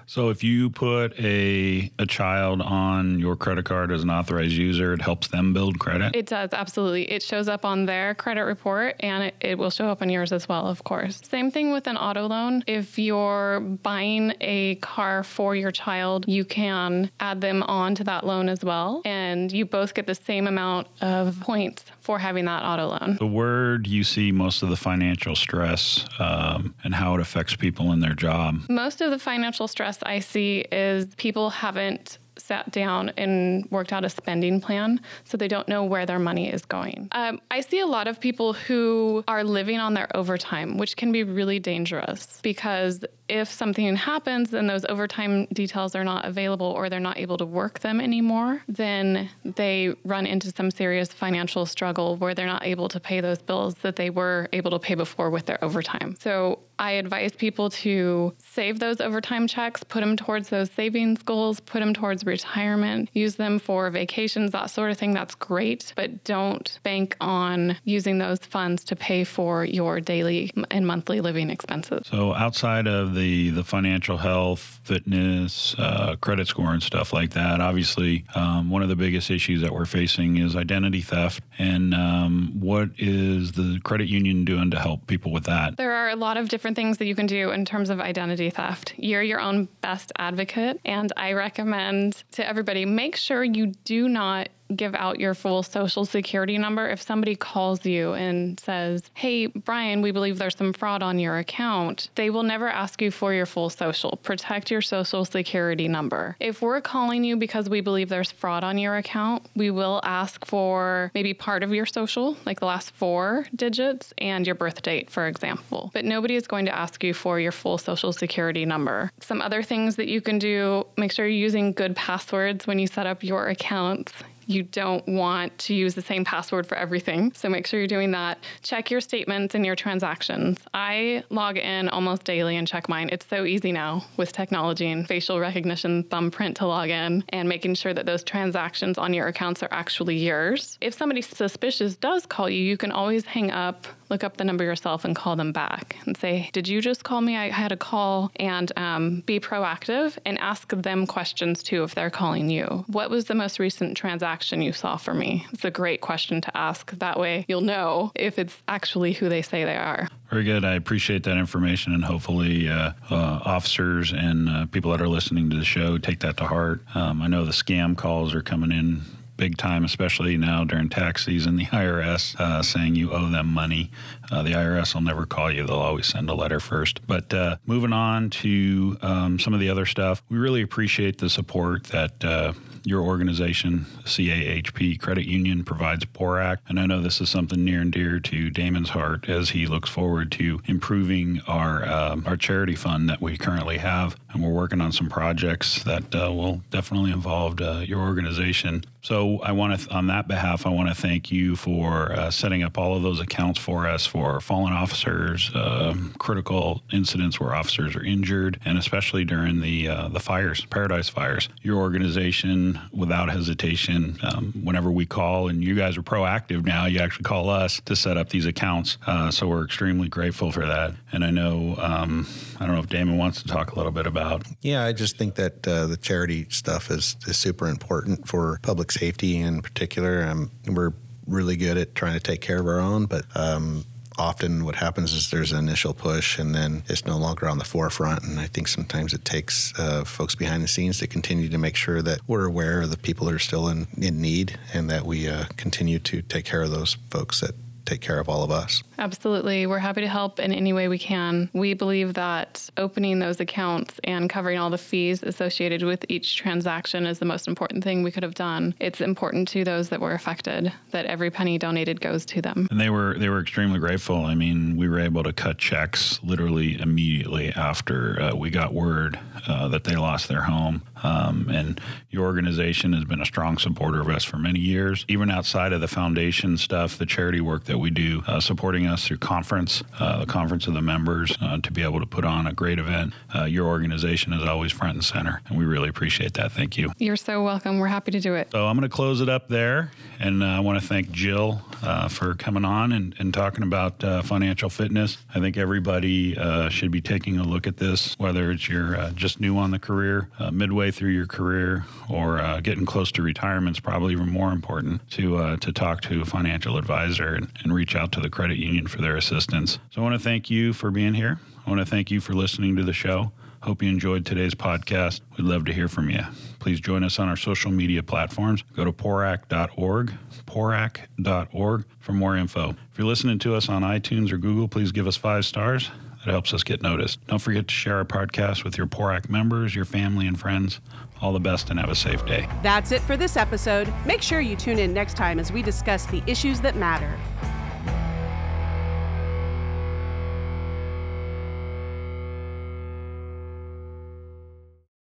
so 0.07 0.31
if 0.31 0.43
you 0.43 0.71
put 0.71 1.19
a 1.19 1.91
a 1.99 2.07
child 2.07 2.61
on 2.63 3.19
your 3.19 3.37
credit 3.37 3.65
card 3.65 3.91
as 3.93 4.03
an 4.03 4.11
authorized 4.11 4.53
user, 4.53 4.93
it 4.93 5.03
helps 5.03 5.29
them 5.29 5.53
build 5.53 5.79
credit. 5.79 6.15
It 6.15 6.27
does 6.27 6.53
absolutely. 6.53 7.11
It 7.11 7.23
shows 7.23 7.49
up 7.49 7.65
on 7.65 7.87
their 7.87 8.15
credit 8.15 8.45
report, 8.45 8.97
and 9.01 9.25
it, 9.25 9.35
it 9.41 9.59
will 9.59 9.71
show 9.71 9.89
up 9.89 10.03
on 10.03 10.09
yours 10.11 10.33
as 10.33 10.49
well, 10.49 10.67
of 10.67 10.85
course. 10.85 11.21
Same 11.25 11.51
thing 11.51 11.73
with 11.73 11.87
an 11.87 11.97
auto 11.97 12.27
loan. 12.27 12.65
If 12.67 12.99
you're 12.99 13.61
buying 13.61 14.35
a 14.41 14.77
car 14.77 15.23
for 15.23 15.55
your 15.55 15.71
child, 15.71 16.27
you 16.29 16.45
can 16.45 17.11
add 17.21 17.41
them 17.41 17.63
on 17.63 17.95
to 17.97 18.05
that 18.05 18.25
loan 18.25 18.49
as 18.49 18.65
well, 18.65 19.03
and 19.05 19.51
you 19.53 19.65
both 19.65 19.95
get 19.95 20.07
the 20.07 20.15
same 20.15 20.47
amount 20.47 20.89
of 21.01 21.39
points 21.41 21.85
for 22.01 22.19
having 22.19 22.45
that 22.45 22.63
auto 22.63 22.89
loan. 22.89 23.17
The 23.19 23.27
word 23.27 23.87
you 23.87 24.05
see 24.05 24.31
most 24.31 24.63
of 24.63 24.69
the 24.69 24.77
financial 24.77 25.35
stress 25.35 26.05
um, 26.19 26.75
and 26.85 26.95
how 26.95 27.15
it 27.17 27.21
affects 27.21 27.57
people 27.57 27.93
in 27.93 28.01
their 28.01 28.15
job. 28.15 28.61
Most 28.69 29.01
of 29.01 29.11
the 29.11 29.16
financial 29.19 29.69
stress 29.69 29.99
I 30.03 30.21
see 30.21 30.61
is 30.73 31.15
people 31.17 31.51
haven't 31.51 32.19
sat 32.39 32.71
down 32.71 33.11
and 33.17 33.67
worked 33.71 33.93
out 33.93 34.05
a 34.05 34.11
spending 34.11 34.61
plan 34.61 35.01
so 35.25 35.37
they 35.37 35.49
don't 35.49 35.69
know 35.69 35.85
where 35.85 36.07
their 36.07 36.19
money 36.19 36.53
is 36.53 36.65
going. 36.65 37.09
Um, 37.13 37.41
I 37.51 37.61
see 37.61 37.81
a 37.81 37.87
lot 37.87 38.09
of 38.09 38.21
people 38.21 38.53
who 38.53 39.25
are 39.27 39.45
living 39.45 39.79
on 39.79 39.95
their 39.95 40.15
overtime, 40.15 40.79
which 40.79 40.97
can 40.97 41.13
be 41.13 41.25
really 41.25 41.59
dangerous 41.59 42.41
because 42.43 43.05
if 43.29 43.51
something 43.51 43.97
happens 43.97 44.53
and 44.53 44.69
those 44.69 44.85
overtime 44.89 45.47
details 45.53 45.95
are 45.95 46.05
not 46.05 46.25
available 46.25 46.67
or 46.67 46.89
they're 46.89 47.01
not 47.01 47.19
able 47.19 47.37
to 47.39 47.47
work 47.47 47.81
them 47.81 48.01
anymore, 48.01 48.63
then 48.69 49.29
they 49.45 49.95
run 50.05 50.27
into 50.27 50.51
some 50.51 50.71
serious 50.71 51.13
financial 51.13 51.67
struggle 51.67 52.17
where 52.17 52.35
they're 52.35 52.47
not 52.47 52.65
able 52.65 52.89
to 52.89 53.01
pay 53.01 53.21
those 53.21 53.43
bills 53.43 53.75
that 53.77 53.97
they 53.97 54.11
were 54.11 54.49
able 54.53 54.71
to 54.71 54.79
pay 54.79 54.95
before 54.95 55.31
with 55.31 55.47
their 55.47 55.63
overtime. 55.63 56.17
So 56.19 56.61
I 56.79 56.93
advise 56.93 57.33
people 57.33 57.71
to 57.71 58.35
save 58.39 58.81
those 58.81 59.01
overtime 59.01 59.47
checks, 59.47 59.83
put 59.83 60.01
them 60.01 60.17
towards 60.17 60.51
those 60.51 60.71
savings 60.71 61.23
goals, 61.23 61.61
put 61.61 61.81
them 61.81 61.95
towards 61.95 62.27
retirement, 62.27 63.09
use 63.15 63.37
them 63.37 63.59
for 63.59 63.89
vacations, 63.91 64.53
that 64.53 64.71
sort 64.71 64.91
of 64.91 64.99
thing. 64.99 65.15
That's 65.15 65.35
great, 65.35 65.93
but 65.97 66.25
don't 66.25 66.79
bank 66.83 67.17
on 67.21 67.77
using 67.85 68.19
those 68.19 68.39
funds 68.41 68.85
to 68.85 68.97
pay 68.97 69.25
for 69.25 69.65
your 69.65 70.01
daily 70.01 70.53
and 70.71 70.87
monthly 70.87 71.21
living 71.21 71.51
expenses. 71.51 72.07
So 72.11 72.35
outside 72.35 72.87
of 72.87 73.15
the 73.17 73.51
the 73.51 73.65
financial 73.65 74.19
health, 74.19 74.81
fitness, 74.85 75.75
uh, 75.79 76.17
credit 76.21 76.47
score, 76.47 76.73
and 76.73 76.83
stuff 76.83 77.13
like 77.13 77.31
that. 77.31 77.61
Obviously, 77.61 78.25
um, 78.35 78.71
one 78.71 78.83
of 78.83 78.89
the 78.89 78.97
biggest 78.97 79.31
issues 79.31 79.63
that 79.63 79.73
we're 79.73 79.87
facing 79.87 80.37
is 80.37 80.55
identity 80.55 81.01
theft. 81.01 81.43
And 81.59 81.95
um, 81.95 82.53
what 82.61 82.91
is 82.99 83.53
the 83.53 83.81
credit 83.83 84.09
union 84.09 84.45
doing 84.45 84.71
to 84.71 84.79
help 84.79 85.07
people 85.07 85.33
with 85.33 85.45
that? 85.45 85.77
There 85.77 85.95
are 85.95 86.11
a 86.11 86.17
lot 86.17 86.37
of 86.37 86.49
different 86.49 86.77
things 86.77 86.99
that 86.99 87.07
you 87.07 87.15
can 87.15 87.27
do 87.27 87.51
in 87.51 87.65
terms 87.65 87.91
of 87.91 87.99
identity 88.01 88.51
theft. 88.51 88.95
You're 88.97 89.23
your 89.23 89.41
own 89.41 89.69
best 89.81 90.13
advocate, 90.19 90.81
and 90.85 91.13
I 91.17 91.33
recommend 91.33 92.23
to 92.33 92.47
everybody 92.47 92.85
make 92.85 93.17
sure 93.17 93.43
you 93.43 93.69
do 93.85 94.09
not 94.09 94.49
give 94.75 94.95
out 94.95 95.21
your 95.21 95.35
full 95.35 95.63
social 95.63 96.05
security 96.05 96.59
number. 96.59 96.89
If 96.89 97.03
somebody 97.03 97.37
calls 97.37 97.85
you 97.85 98.15
and 98.15 98.59
says, 98.59 99.11
Hey, 99.15 99.47
Brian, 99.47 100.03
we 100.03 100.11
believe 100.11 100.39
there's 100.39 100.57
some 100.57 100.73
fraud 100.73 101.03
on 101.03 101.19
your 101.19 101.39
account, 101.39 102.11
they 102.15 102.31
will 102.31 102.43
never 102.43 102.69
ask 102.69 103.01
you 103.01 103.11
for 103.11 103.33
your 103.33 103.47
full 103.47 103.71
social. 103.71 104.19
Protect 104.23 104.71
your 104.71 104.83
social 104.83 105.25
security 105.25 105.89
number. 105.89 106.37
If 106.41 106.63
we're 106.63 106.81
calling 106.81 107.25
you 107.25 107.37
because 107.37 107.69
we 107.69 107.81
believe 107.81 108.09
there's 108.09 108.31
fraud 108.31 108.65
on 108.65 108.79
your 108.79 108.97
account, 108.97 109.47
we 109.55 109.71
will 109.71 110.01
ask 110.03 110.45
for 110.45 111.11
maybe 111.15 111.35
part 111.35 111.63
of 111.63 111.73
your 111.73 111.87
social, 111.87 112.37
like 112.45 112.61
the 112.61 112.67
last 112.67 112.91
four 112.91 113.47
digits, 113.55 114.13
and 114.19 114.47
your 114.47 114.55
birth 114.55 114.83
date, 114.83 115.11
for 115.11 115.27
example. 115.27 115.91
But 115.93 116.05
nobody 116.05 116.37
is 116.37 116.47
going 116.47 116.67
to 116.67 116.77
ask 116.77 117.03
you 117.05 117.15
for 117.15 117.39
your 117.41 117.53
full 117.53 117.79
social 117.79 118.13
security 118.13 118.65
number. 118.65 119.11
Some 119.21 119.41
other 119.43 119.63
things 119.63 119.97
that 119.97 120.09
you 120.09 120.21
can 120.21 120.39
do 120.39 120.87
make 120.97 121.13
sure 121.13 121.27
you're 121.27 121.37
using 121.37 121.73
good 121.73 121.97
passwords 121.97 122.67
when 122.67 122.79
you 122.79 122.87
set 122.87 123.07
up 123.07 123.23
your 123.23 123.49
accounts 123.49 124.13
You 124.47 124.63
don't 124.63 125.07
want 125.09 125.57
to 125.59 125.75
use 125.75 125.95
the 125.95 126.03
same 126.03 126.25
password 126.25 126.67
for 126.67 126.77
everything. 126.77 127.33
So 127.33 127.49
make 127.49 127.67
sure 127.67 127.81
you're 127.81 127.89
doing 127.89 128.13
that. 128.13 128.39
Check 128.63 128.91
your 128.91 129.01
statements 129.01 129.55
and 129.55 129.67
your 129.67 129.75
transactions. 129.75 130.59
I 130.73 131.25
log 131.31 131.59
in 131.59 131.89
almost 131.89 132.25
daily 132.25 132.57
and 132.57 132.67
check 132.67 132.89
mine. 132.89 133.09
It's 133.13 133.27
so 133.27 133.45
easy 133.45 133.73
now 133.73 134.05
with 134.17 134.33
technology 134.33 134.89
and 134.91 135.07
facial 135.07 135.41
recognition 135.41 136.05
thumbprint 136.05 136.57
to 136.59 136.67
log 136.67 136.91
in 136.91 137.25
and 137.31 137.49
making 137.49 137.75
sure 137.75 137.93
that 137.93 138.07
those 138.07 138.23
transactions 138.23 138.99
on 138.99 139.13
your 139.13 139.27
accounts 139.27 139.63
are 139.63 139.69
actually 139.73 140.17
yours. 140.17 140.79
If 140.81 140.95
somebody 140.95 141.23
suspicious 141.23 141.97
does 141.97 142.25
call 142.25 142.49
you, 142.49 142.63
you 142.63 142.77
can 142.77 142.93
always 142.93 143.25
hang 143.25 143.51
up, 143.51 143.87
look 144.09 144.25
up 144.25 144.37
the 144.37 144.45
number 144.45 144.65
yourself, 144.65 145.05
and 145.05 145.15
call 145.15 145.37
them 145.37 145.53
back 145.53 145.97
and 146.07 146.17
say, 146.17 146.51
Did 146.53 146.69
you 146.69 146.81
just 146.81 147.05
call 147.05 147.21
me? 147.21 147.37
I 147.37 147.51
had 147.51 147.73
a 147.73 147.77
call, 147.77 148.31
and 148.37 148.71
um, 148.77 149.23
be 149.27 149.41
proactive 149.41 150.19
and 150.25 150.39
ask 150.39 150.69
them 150.71 151.07
questions 151.07 151.63
too 151.63 151.83
if 151.85 151.95
they're 151.95 152.11
calling 152.11 152.49
you. 152.49 152.85
What 152.89 153.11
was 153.11 153.27
the 153.27 153.35
most 153.35 153.59
recent 153.59 153.97
transaction 153.97 154.63
you 154.63 154.73
saw 154.73 154.97
for 154.97 155.15
me? 155.15 155.47
It's 155.53 155.65
a 155.65 155.71
great 155.71 156.01
question 156.01 156.41
to 156.41 156.57
ask. 156.57 156.91
That 156.99 157.19
way 157.19 157.45
you'll 157.49 157.61
know 157.61 158.13
if 158.15 158.39
it's 158.39 158.57
actually 158.69 159.13
who 159.13 159.29
they 159.29 159.43
say 159.43 159.65
they 159.65 159.77
are. 159.77 160.09
Very 160.31 160.45
good. 160.45 160.65
I 160.65 160.75
appreciate 160.75 161.23
that 161.25 161.37
information, 161.37 161.95
and 161.95 162.05
hopefully, 162.05 162.69
uh, 162.69 162.93
uh, 163.11 163.41
officers 163.45 164.13
and 164.13 164.49
uh, 164.49 164.67
people 164.67 164.91
that 164.91 165.01
are 165.01 165.09
listening 165.09 165.51
to 165.51 165.57
the 165.57 165.65
show 165.65 165.99
take 165.99 166.21
that 166.21 166.37
to 166.39 166.45
heart. 166.45 166.83
Um, 166.95 167.23
I 167.23 167.29
know 167.29 167.45
the 167.45 167.53
scam 167.53 167.97
calls 167.97 168.35
are 168.35 168.43
coming 168.43 168.73
in 168.73 169.03
big 169.37 169.57
time, 169.57 169.85
especially 169.85 170.37
now 170.37 170.65
during 170.65 170.89
tax 170.89 171.25
season. 171.25 171.57
The 171.57 171.67
IRS 171.67 172.39
uh, 172.41 172.63
saying 172.63 172.97
you 172.97 173.13
owe 173.13 173.31
them 173.31 173.49
money. 173.49 173.91
Uh, 174.31 174.43
the 174.43 174.53
IRS 174.53 174.95
will 174.95 175.03
never 175.03 175.27
call 175.27 175.51
you; 175.51 175.67
they'll 175.67 175.77
always 175.77 176.07
send 176.07 176.29
a 176.31 176.35
letter 176.35 176.61
first. 176.61 177.07
But 177.07 177.33
uh, 177.33 177.57
moving 177.67 177.93
on 177.93 178.31
to 178.31 178.97
um, 179.03 179.39
some 179.39 179.55
of 179.55 179.61
the 179.61 179.71
other 179.71 179.87
stuff, 179.87 180.23
we 180.29 180.39
really 180.39 180.63
appreciate 180.63 181.19
the 181.19 181.31
support 181.31 181.85
that 181.85 182.25
uh, 182.25 182.53
your 182.87 183.03
organization, 183.03 183.85
CAHP 184.05 185.01
Credit 185.01 185.27
Union, 185.27 185.65
provides 185.65 186.05
PORAC. 186.05 186.59
And 186.69 186.79
I 186.79 186.87
know 186.87 187.01
this 187.01 187.21
is 187.21 187.29
something 187.29 187.65
near 187.65 187.81
and 187.81 187.91
dear 187.91 188.21
to 188.21 188.49
Damon's 188.49 188.91
heart 188.91 189.29
as 189.29 189.51
he 189.51 189.67
looks 189.67 189.91
forward 189.91 190.31
to 190.33 190.61
improving 190.67 191.41
our 191.49 191.87
um, 191.89 192.25
our 192.27 192.37
charity 192.37 192.77
fund 192.77 193.09
that 193.11 193.21
we 193.21 193.37
currently 193.37 193.79
have. 193.79 194.17
And 194.37 194.45
we're 194.45 194.53
working 194.53 194.83
on 194.83 194.93
some 194.93 195.09
projects 195.09 195.83
that 195.85 196.15
uh, 196.15 196.31
will 196.31 196.61
definitely 196.71 197.11
involve 197.11 197.59
uh, 197.59 197.79
your 197.79 198.01
organization. 198.01 198.85
So 199.01 199.39
I 199.39 199.53
want 199.53 199.81
to, 199.81 199.95
on 199.95 200.09
that 200.09 200.29
behalf, 200.29 200.67
I 200.67 200.69
want 200.69 200.89
to 200.89 200.95
thank 200.95 201.31
you 201.33 201.55
for 201.55 202.13
uh, 202.13 202.31
setting 202.31 202.63
up 202.65 202.77
all 202.77 202.97
of 202.97 203.03
those 203.03 203.21
accounts 203.21 203.59
for 203.59 203.87
us 203.87 204.05
for 204.05 204.41
fallen 204.41 204.75
officers, 204.75 205.51
um, 205.55 206.13
critical 206.19 206.83
incidents 206.93 207.39
where 207.39 207.55
officers 207.55 207.95
are 207.95 208.03
injured, 208.03 208.61
and 208.65 208.77
especially 208.77 209.25
during 209.25 209.61
the 209.61 209.89
uh, 209.89 210.09
the 210.09 210.19
fires, 210.19 210.67
Paradise 210.67 211.09
fires. 211.09 211.49
Your 211.63 211.77
organization 211.79 212.81
without 212.93 213.31
hesitation. 213.31 214.19
Um, 214.23 214.53
whenever 214.65 214.91
we 214.91 215.07
call, 215.07 215.49
and 215.49 215.63
you 215.63 215.77
guys 215.77 215.97
are 215.97 216.03
proactive 216.03 216.67
now, 216.67 216.87
you 216.87 216.99
actually 216.99 217.23
call 217.25 217.49
us 217.49 217.81
to 217.85 217.95
set 217.95 218.17
up 218.19 218.31
these 218.31 218.45
accounts. 218.45 218.99
Uh, 219.07 219.31
so 219.31 219.47
we're 219.47 219.65
extremely 219.65 220.09
grateful 220.09 220.51
for 220.51 220.67
that. 220.67 220.93
And 221.13 221.25
I 221.25 221.31
know, 221.31 221.77
um, 221.79 222.27
I 222.59 222.67
don't 222.67 222.75
know 222.75 222.81
if 222.81 222.89
Damon 222.89 223.17
wants 223.17 223.41
to 223.43 223.49
talk 223.49 223.71
a 223.71 223.77
little 223.77 223.93
bit 223.93 224.07
about. 224.07 224.26
Yeah, 224.63 224.85
I 224.85 224.93
just 224.93 225.17
think 225.17 225.35
that 225.37 225.67
uh, 225.67 225.87
the 225.87 225.97
charity 225.97 226.47
stuff 226.51 226.91
is, 226.91 227.17
is 227.27 227.37
super 227.37 227.69
important 227.69 228.27
for 228.27 228.59
public 228.63 228.93
safety 228.93 229.39
in 229.39 229.63
particular. 229.63 230.25
Um, 230.25 230.51
we're 230.67 230.93
really 231.27 231.57
good 231.57 231.77
at 231.77 231.95
trying 231.95 232.15
to 232.15 232.21
take 232.21 232.41
care 232.41 232.61
of 232.61 232.67
our 232.67 232.81
own, 232.81 233.07
but 233.07 233.25
um, 233.35 233.85
often 234.19 234.65
what 234.65 234.77
happens 234.77 235.13
is 235.13 235.31
there's 235.31 235.53
an 235.53 235.59
initial 235.59 235.93
push 235.93 236.39
and 236.39 236.55
then 236.55 236.83
it's 236.89 237.05
no 237.05 237.19
longer 237.19 237.49
on 237.49 237.59
the 237.59 237.65
forefront. 237.65 238.23
And 238.25 238.41
I 238.41 238.47
think 238.47 238.69
sometimes 238.69 239.13
it 239.13 239.25
takes 239.25 239.79
uh, 239.79 240.05
folks 240.05 240.35
behind 240.35 240.63
the 240.63 240.69
scenes 240.69 240.99
to 240.99 241.07
continue 241.07 241.49
to 241.49 241.59
make 241.59 241.77
sure 241.77 242.03
that 242.03 242.21
we're 242.27 242.47
aware 242.47 242.83
of 242.83 242.91
the 242.91 242.97
people 242.97 243.27
that 243.27 243.35
are 243.35 243.39
still 243.39 243.69
in, 243.69 243.87
in 243.99 244.21
need 244.21 244.59
and 244.73 244.89
that 244.91 245.05
we 245.05 245.29
uh, 245.29 245.45
continue 245.57 245.99
to 246.01 246.23
take 246.23 246.45
care 246.45 246.63
of 246.63 246.71
those 246.71 246.97
folks 247.11 247.41
that 247.41 247.55
take 247.87 248.01
care 248.01 248.19
of 248.19 248.29
all 248.29 248.43
of 248.43 248.51
us. 248.51 248.83
Absolutely. 248.99 249.67
We're 249.67 249.79
happy 249.79 250.01
to 250.01 250.09
help 250.09 250.39
in 250.39 250.53
any 250.53 250.73
way 250.73 250.89
we 250.89 250.99
can. 250.99 251.49
We 251.53 251.75
believe 251.75 252.15
that 252.15 252.69
opening 252.77 253.19
those 253.19 253.41
accounts 253.41 254.01
and 254.05 254.29
covering 254.29 254.59
all 254.59 254.71
the 254.71 254.79
fees 254.79 255.23
associated 255.23 255.83
with 255.83 256.05
each 256.09 256.37
transaction 256.37 257.07
is 257.07 257.19
the 257.19 257.25
most 257.25 257.49
important 257.49 257.85
thing 257.85 258.03
we 258.03 258.11
could 258.11 258.23
have 258.23 258.35
done. 258.35 258.75
It's 258.81 259.01
important 259.01 259.49
to 259.49 259.65
those 259.65 259.89
that 259.91 260.01
were 260.01 260.13
affected 260.13 260.73
that 260.91 261.07
every 261.07 261.31
penny 261.31 261.59
donated 261.59 262.01
goes 262.01 262.25
to 262.27 262.43
them. 262.43 262.67
And 262.71 262.81
they 262.81 262.91
were 262.91 263.17
they 263.19 263.29
were 263.29 263.41
extremely 263.41 263.79
grateful. 263.79 264.25
I 264.25 264.35
mean, 264.35 264.77
we 264.77 264.89
were 264.89 265.01
able 265.01 265.23
to 265.23 265.33
cut 265.33 265.59
checks 265.59 266.21
literally 266.23 266.81
immediately 266.81 267.51
after 267.53 268.21
uh, 268.21 268.35
we 268.35 268.51
got 268.51 268.75
word 268.75 269.19
uh, 269.47 269.69
that 269.69 269.85
they 269.85 269.97
lost 269.97 270.29
their 270.29 270.43
home. 270.43 270.83
Um, 271.03 271.49
and 271.49 271.81
your 272.11 272.25
organization 272.25 272.93
has 272.93 273.05
been 273.05 273.21
a 273.21 273.27
strong 273.27 273.59
supporter 273.59 274.01
of 274.01 274.09
us 274.09 274.25
for 274.25 274.39
many 274.39 274.59
years, 274.61 275.05
even 275.09 275.31
outside 275.31 275.73
of 275.73 275.81
the 275.81 275.89
foundation 275.89 276.57
stuff, 276.57 276.99
the 276.99 277.07
charity 277.07 277.41
work 277.41 277.65
that 277.65 277.79
we 277.79 277.91
do, 277.91 278.23
uh, 278.27 278.41
supporting 278.41 278.87
us 278.87 279.07
through 279.07 279.19
conference, 279.19 279.83
uh, 279.99 280.21
the 280.21 280.27
conference 280.27 280.67
of 280.67 280.75
the 280.75 280.83
members, 280.83 281.37
uh, 281.41 281.59
to 281.59 281.71
be 281.71 281.83
able 281.83 282.01
to 282.01 282.07
put 282.07 282.25
on 282.25 282.47
a 282.47 282.53
great 282.53 282.79
event. 282.79 283.13
Uh, 283.35 283.45
your 283.45 283.67
organization 283.67 284.33
is 284.33 284.43
always 284.43 284.73
front 284.73 284.95
and 284.95 285.05
center, 285.05 285.41
and 285.49 285.59
we 285.59 285.65
really 285.65 285.89
appreciate 285.89 286.35
that. 286.35 286.53
Thank 286.53 286.77
you. 286.77 286.93
You're 286.99 287.17
so 287.17 287.43
welcome. 287.43 287.79
We're 287.79 287.89
happy 287.89 288.11
to 288.13 288.21
do 288.21 288.35
it. 288.35 288.49
So 288.53 288.67
I'm 288.67 288.77
going 288.77 288.89
to 288.89 288.95
close 288.95 289.21
it 289.21 289.29
up 289.29 289.49
there, 289.49 289.91
and 290.19 290.43
uh, 290.43 290.47
I 290.47 290.61
want 290.61 290.81
to 290.81 290.87
thank 290.87 291.11
Jill 291.11 291.61
uh, 291.83 292.09
for 292.09 292.35
coming 292.35 292.65
on 292.65 292.93
and, 292.93 293.15
and 293.19 293.33
talking 293.33 293.63
about 293.63 294.01
financial 294.25 294.71
fitness. 294.71 295.19
I 295.35 295.41
think 295.41 295.57
everybody 295.57 296.35
should 296.71 296.91
be 296.91 297.01
taking 297.01 297.39
a 297.39 297.45
look 297.45 297.67
at 297.67 297.77
this, 297.77 298.15
whether 298.19 298.51
it's 298.51 298.69
you're 298.69 299.11
just 299.15 299.41
new 299.41 299.59
on 299.59 299.71
the 299.71 299.79
career, 299.79 300.29
midway 300.53 300.86
through 300.91 301.11
your 301.11 301.27
career, 301.27 301.85
or 302.09 302.39
uh, 302.39 302.61
getting 302.61 302.87
close 302.87 303.13
to 303.13 303.23
retirement 303.23 303.77
is 303.77 303.81
probably 303.81 304.13
even 304.13 304.29
more 304.29 304.53
important 304.53 305.09
to 305.13 305.37
uh, 305.37 305.57
to 305.59 305.73
talk 305.73 306.01
to 306.03 306.21
a 306.23 306.25
financial 306.25 306.77
advisor 306.77 307.35
and, 307.35 307.49
and 307.63 307.75
reach 307.75 307.95
out 307.95 308.13
to 308.13 308.21
the 308.21 308.31
credit 308.31 308.59
union 308.59 308.87
for 308.87 309.01
their 309.01 309.17
assistance. 309.17 309.79
So 309.91 310.01
I 310.01 310.05
want 310.05 310.15
to 310.15 310.23
thank 310.23 310.51
you 310.51 310.73
for 310.73 310.91
being 310.91 311.15
here. 311.15 311.39
I 311.67 311.71
want 311.71 311.81
to 311.81 311.87
thank 311.87 312.11
you 312.11 312.21
for 312.21 312.33
listening 312.33 312.77
to 312.77 312.83
the 312.83 312.93
show. 312.93 313.33
Hope 313.63 313.83
you 313.83 313.89
enjoyed 313.89 314.25
today's 314.25 314.55
podcast. 314.55 315.23
We'd 315.37 315.45
love 315.45 315.65
to 315.65 315.73
hear 315.73 315.89
from 315.89 316.09
you. 316.09 316.21
Please 316.61 316.79
join 316.79 317.03
us 317.03 317.19
on 317.19 317.29
our 317.29 317.37
social 317.37 317.73
media 317.73 318.03
platforms. 318.03 318.63
Go 318.75 318.85
to 318.85 318.93
porac.org, 318.93 320.13
porac.org 320.47 321.85
for 321.99 322.13
more 322.13 322.37
info. 322.37 322.71
If 322.71 322.99
you're 322.99 323.09
listening 323.09 323.41
to 323.41 323.57
us 323.57 323.69
on 323.69 323.83
iTunes 323.83 324.31
or 324.31 324.39
Google, 324.39 324.69
please 324.69 324.93
give 324.93 325.09
us 325.09 325.17
five 325.17 325.45
stars. 325.45 325.91
That 326.27 326.33
helps 326.33 326.53
us 326.53 326.65
get 326.65 326.83
noticed. 326.83 327.25
Don't 327.29 327.39
forget 327.39 327.69
to 327.69 327.75
share 327.75 327.99
our 327.99 328.05
podcast 328.05 328.65
with 328.65 328.77
your 328.77 328.89
PORAC 328.89 329.31
members, 329.31 329.77
your 329.77 329.85
family, 329.85 330.27
and 330.27 330.39
friends. 330.39 330.81
All 331.23 331.33
the 331.33 331.39
best 331.39 331.71
and 331.71 331.79
have 331.79 331.89
a 331.89 331.95
safe 331.95 332.27
day. 332.27 332.49
That's 332.65 332.91
it 332.91 333.01
for 333.03 333.17
this 333.17 333.37
episode. 333.37 333.93
Make 334.05 334.23
sure 334.23 334.41
you 334.41 334.57
tune 334.57 334.81
in 334.81 334.93
next 334.93 335.17
time 335.17 335.39
as 335.39 335.53
we 335.53 335.63
discuss 335.63 336.05
the 336.07 336.25
issues 336.27 336.61
that 336.63 336.75
matter. 336.75 337.17